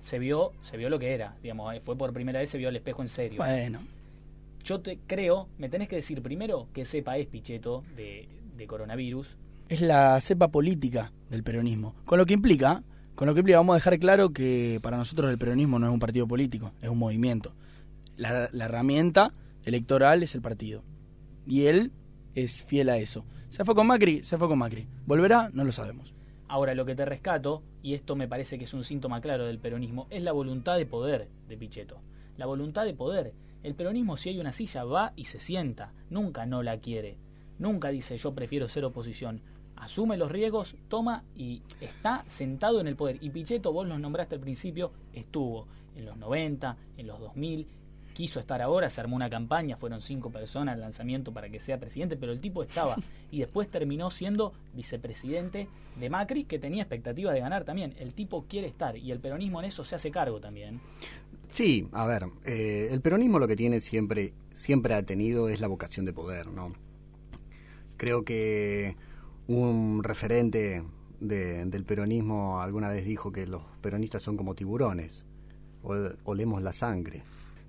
se 0.00 0.18
vio, 0.18 0.52
se 0.62 0.76
vio 0.76 0.90
lo 0.90 0.98
que 0.98 1.12
era, 1.14 1.36
digamos, 1.42 1.74
eh, 1.74 1.80
fue 1.80 1.96
por 1.96 2.12
primera 2.12 2.38
vez 2.38 2.50
se 2.50 2.58
vio 2.58 2.68
al 2.68 2.76
espejo 2.76 3.02
en 3.02 3.08
serio. 3.08 3.38
Bueno, 3.38 3.80
Yo 4.62 4.80
te 4.80 4.98
creo, 5.06 5.48
me 5.58 5.68
tenés 5.68 5.88
que 5.88 5.96
decir 5.96 6.22
primero 6.22 6.68
qué 6.74 6.84
cepa 6.84 7.16
es 7.16 7.26
Pichetto 7.26 7.82
de, 7.96 8.28
de 8.56 8.66
coronavirus. 8.66 9.36
es 9.70 9.80
la 9.80 10.20
cepa 10.20 10.48
política 10.48 11.12
del 11.30 11.42
peronismo, 11.42 11.94
con 12.04 12.18
lo 12.18 12.26
que 12.26 12.34
implica 12.34 12.82
Con 13.14 13.26
lo 13.26 13.34
que 13.34 13.40
implica, 13.40 13.58
vamos 13.58 13.74
a 13.74 13.78
dejar 13.78 13.98
claro 13.98 14.30
que 14.30 14.78
para 14.82 14.96
nosotros 14.96 15.30
el 15.30 15.38
peronismo 15.38 15.78
no 15.78 15.86
es 15.88 15.92
un 15.92 15.98
partido 15.98 16.28
político, 16.28 16.72
es 16.80 16.88
un 16.88 16.98
movimiento. 16.98 17.52
La, 18.18 18.50
herramienta 18.52 19.32
electoral 19.64 20.24
es 20.24 20.34
el 20.34 20.42
partido. 20.42 20.82
Y 21.46 21.66
él 21.66 21.92
es 22.34 22.62
fiel 22.62 22.88
a 22.88 22.98
eso. 22.98 23.24
Se 23.48 23.64
fue 23.64 23.76
con 23.76 23.86
Macri, 23.86 24.24
se 24.24 24.36
fue 24.36 24.48
con 24.48 24.58
Macri. 24.58 24.88
¿Volverá? 25.06 25.50
No 25.52 25.64
lo 25.64 25.70
sabemos. 25.70 26.12
Ahora, 26.48 26.74
lo 26.74 26.84
que 26.84 26.96
te 26.96 27.04
rescato, 27.04 27.62
y 27.80 27.94
esto 27.94 28.16
me 28.16 28.26
parece 28.26 28.58
que 28.58 28.64
es 28.64 28.74
un 28.74 28.82
síntoma 28.82 29.20
claro 29.20 29.46
del 29.46 29.60
peronismo, 29.60 30.08
es 30.10 30.22
la 30.22 30.32
voluntad 30.32 30.76
de 30.76 30.84
poder 30.84 31.28
de 31.48 31.56
Pichetto. 31.56 32.00
La 32.36 32.46
voluntad 32.46 32.84
de 32.84 32.94
poder. 32.94 33.34
El 33.62 33.76
peronismo, 33.76 34.16
si 34.16 34.30
hay 34.30 34.40
una 34.40 34.52
silla, 34.52 34.82
va 34.82 35.12
y 35.14 35.26
se 35.26 35.38
sienta. 35.38 35.92
Nunca 36.10 36.44
no 36.44 36.64
la 36.64 36.78
quiere. 36.78 37.18
Nunca 37.58 37.90
dice 37.90 38.18
yo 38.18 38.34
prefiero 38.34 38.68
ser 38.68 38.84
oposición. 38.84 39.42
Asume 39.76 40.16
los 40.16 40.32
riesgos, 40.32 40.74
toma 40.88 41.22
y 41.36 41.62
está 41.80 42.24
sentado 42.26 42.80
en 42.80 42.88
el 42.88 42.96
poder. 42.96 43.18
Y 43.20 43.30
Pichetto, 43.30 43.72
vos 43.72 43.86
los 43.86 44.00
nombraste 44.00 44.34
al 44.34 44.40
principio, 44.40 44.90
estuvo 45.12 45.68
en 45.94 46.04
los 46.04 46.16
90, 46.16 46.76
en 46.96 47.06
los 47.06 47.20
2000, 47.20 47.66
quiso 48.18 48.40
estar 48.40 48.60
ahora, 48.60 48.90
se 48.90 49.00
armó 49.00 49.14
una 49.14 49.30
campaña, 49.30 49.76
fueron 49.76 50.02
cinco 50.02 50.32
personas 50.32 50.74
al 50.74 50.80
lanzamiento 50.80 51.32
para 51.32 51.50
que 51.50 51.60
sea 51.60 51.78
presidente, 51.78 52.16
pero 52.16 52.32
el 52.32 52.40
tipo 52.40 52.64
estaba 52.64 52.96
y 53.30 53.38
después 53.38 53.70
terminó 53.70 54.10
siendo 54.10 54.52
vicepresidente 54.74 55.68
de 55.94 56.10
Macri, 56.10 56.42
que 56.42 56.58
tenía 56.58 56.82
expectativas 56.82 57.32
de 57.32 57.38
ganar 57.38 57.62
también. 57.62 57.94
El 57.96 58.14
tipo 58.14 58.44
quiere 58.48 58.66
estar 58.66 58.96
y 58.96 59.12
el 59.12 59.20
peronismo 59.20 59.60
en 59.60 59.66
eso 59.66 59.84
se 59.84 59.94
hace 59.94 60.10
cargo 60.10 60.40
también. 60.40 60.80
Sí, 61.52 61.86
a 61.92 62.08
ver, 62.08 62.24
eh, 62.44 62.88
el 62.90 63.00
peronismo 63.02 63.38
lo 63.38 63.46
que 63.46 63.54
tiene 63.54 63.78
siempre, 63.78 64.34
siempre 64.52 64.94
ha 64.94 65.04
tenido 65.04 65.48
es 65.48 65.60
la 65.60 65.68
vocación 65.68 66.04
de 66.04 66.12
poder, 66.12 66.48
¿no? 66.48 66.72
Creo 67.96 68.24
que 68.24 68.96
un 69.46 70.02
referente 70.02 70.82
del 71.20 71.84
peronismo 71.84 72.60
alguna 72.60 72.88
vez 72.88 73.06
dijo 73.06 73.30
que 73.30 73.46
los 73.46 73.62
peronistas 73.80 74.24
son 74.24 74.36
como 74.36 74.56
tiburones, 74.56 75.24
olemos 76.24 76.62
la 76.62 76.72
sangre. 76.72 77.22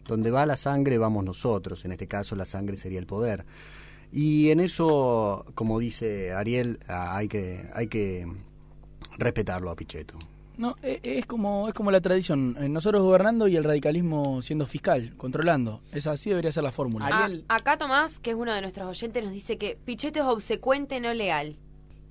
Donde 0.10 0.32
va 0.32 0.48
la 0.48 0.58
sangre 0.58 0.98
vamos 0.98 1.24
nosotros, 1.24 1.86
en 1.86 1.92
este 1.92 2.08
caso 2.08 2.36
la 2.36 2.46
sangre 2.46 2.76
sería 2.76 2.98
el 2.98 3.06
poder. 3.06 3.46
Y 4.12 4.50
en 4.50 4.60
eso, 4.60 5.46
como 5.54 5.78
dice 5.78 6.34
Ariel, 6.34 6.80
ah, 6.88 7.16
hay 7.16 7.28
que, 7.28 7.70
hay 7.76 7.88
que 7.88 8.26
respetarlo 9.20 9.70
a 9.70 9.76
Pichetto. 9.76 10.18
No, 10.58 10.76
e, 10.82 11.00
es 11.04 11.28
como, 11.28 11.68
es 11.68 11.76
como 11.76 11.92
la 11.92 12.02
tradición. 12.02 12.58
Eh, 12.60 12.68
nosotros 12.68 13.04
gobernando 13.04 13.48
y 13.48 13.56
el 13.56 13.64
radicalismo 13.64 14.42
siendo 14.42 14.66
fiscal, 14.66 15.14
controlando. 15.16 15.82
Es 15.94 16.08
así 16.08 16.32
debería 16.32 16.52
ser 16.52 16.64
la 16.64 16.72
fórmula. 16.72 17.08
Ah, 17.12 17.30
acá 17.48 17.78
Tomás, 17.78 18.18
que 18.18 18.32
es 18.32 18.36
uno 18.36 18.52
de 18.52 18.62
nuestros 18.62 18.88
oyentes, 18.88 19.24
nos 19.24 19.32
dice 19.32 19.60
que 19.60 19.78
Pichetto 19.86 20.22
es 20.22 20.26
obsecuente, 20.26 21.00
no 21.00 21.14
leal. 21.14 21.56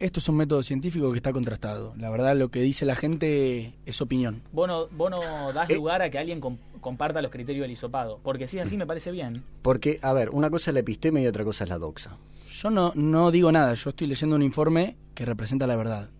Esto 0.00 0.20
es 0.20 0.28
un 0.28 0.36
método 0.36 0.62
científico 0.62 1.10
que 1.10 1.16
está 1.16 1.32
contrastado. 1.32 1.92
La 1.96 2.10
verdad, 2.10 2.36
lo 2.36 2.50
que 2.50 2.60
dice 2.60 2.84
la 2.84 2.94
gente 2.94 3.74
es 3.84 4.00
opinión. 4.00 4.42
Vos 4.52 4.68
no, 4.68 4.86
vos 4.88 5.10
no 5.10 5.52
das 5.52 5.68
eh. 5.68 5.74
lugar 5.74 6.02
a 6.02 6.10
que 6.10 6.18
alguien 6.18 6.40
comparta 6.80 7.20
los 7.20 7.32
criterios 7.32 7.62
del 7.62 7.72
hisopado. 7.72 8.20
Porque 8.22 8.46
si 8.46 8.60
así 8.60 8.76
me 8.76 8.86
parece 8.86 9.10
bien. 9.10 9.42
Porque, 9.62 9.98
a 10.02 10.12
ver, 10.12 10.30
una 10.30 10.50
cosa 10.50 10.70
es 10.70 10.74
la 10.74 10.80
episteme 10.80 11.22
y 11.22 11.26
otra 11.26 11.44
cosa 11.44 11.64
es 11.64 11.70
la 11.70 11.78
doxa. 11.78 12.16
Yo 12.48 12.70
no, 12.70 12.92
no 12.94 13.32
digo 13.32 13.50
nada, 13.50 13.74
yo 13.74 13.90
estoy 13.90 14.06
leyendo 14.06 14.36
un 14.36 14.42
informe 14.42 14.96
que 15.14 15.24
representa 15.24 15.66
la 15.66 15.74
verdad. 15.74 16.10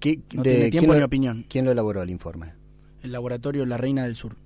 ¿Qué, 0.00 0.20
no 0.32 0.42
tiene 0.42 0.70
tiempo 0.70 0.94
ni 0.94 1.02
opinión. 1.02 1.44
¿Quién 1.48 1.66
lo 1.66 1.72
elaboró 1.72 2.02
el 2.02 2.10
informe? 2.10 2.54
El 3.02 3.12
laboratorio 3.12 3.66
La 3.66 3.76
Reina 3.76 4.04
del 4.04 4.16
Sur. 4.16 4.36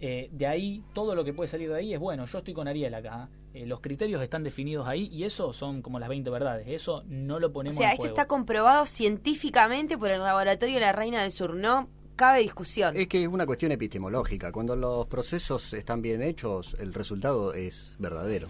Eh, 0.00 0.28
de 0.32 0.46
ahí, 0.46 0.84
todo 0.94 1.14
lo 1.14 1.24
que 1.24 1.32
puede 1.32 1.48
salir 1.48 1.68
de 1.68 1.76
ahí 1.76 1.94
es 1.94 2.00
bueno. 2.00 2.24
Yo 2.26 2.38
estoy 2.38 2.54
con 2.54 2.68
Ariel 2.68 2.94
acá. 2.94 3.28
Eh, 3.54 3.66
los 3.66 3.80
criterios 3.80 4.22
están 4.22 4.44
definidos 4.44 4.86
ahí 4.86 5.08
y 5.12 5.24
eso 5.24 5.52
son 5.52 5.82
como 5.82 5.98
las 5.98 6.08
20 6.08 6.30
verdades. 6.30 6.66
Eso 6.68 7.02
no 7.06 7.40
lo 7.40 7.52
ponemos 7.52 7.76
O 7.76 7.78
sea, 7.78 7.92
esto 7.92 8.06
está 8.06 8.26
comprobado 8.26 8.86
científicamente 8.86 9.98
por 9.98 10.12
el 10.12 10.20
laboratorio 10.20 10.78
La 10.78 10.92
Reina 10.92 11.22
del 11.22 11.32
Sur. 11.32 11.54
No 11.54 11.88
cabe 12.14 12.40
discusión. 12.40 12.96
Es 12.96 13.08
que 13.08 13.22
es 13.22 13.28
una 13.28 13.46
cuestión 13.46 13.72
epistemológica. 13.72 14.52
Cuando 14.52 14.76
los 14.76 15.06
procesos 15.06 15.72
están 15.72 16.02
bien 16.02 16.22
hechos, 16.22 16.76
el 16.78 16.92
resultado 16.92 17.54
es 17.54 17.96
verdadero. 17.98 18.48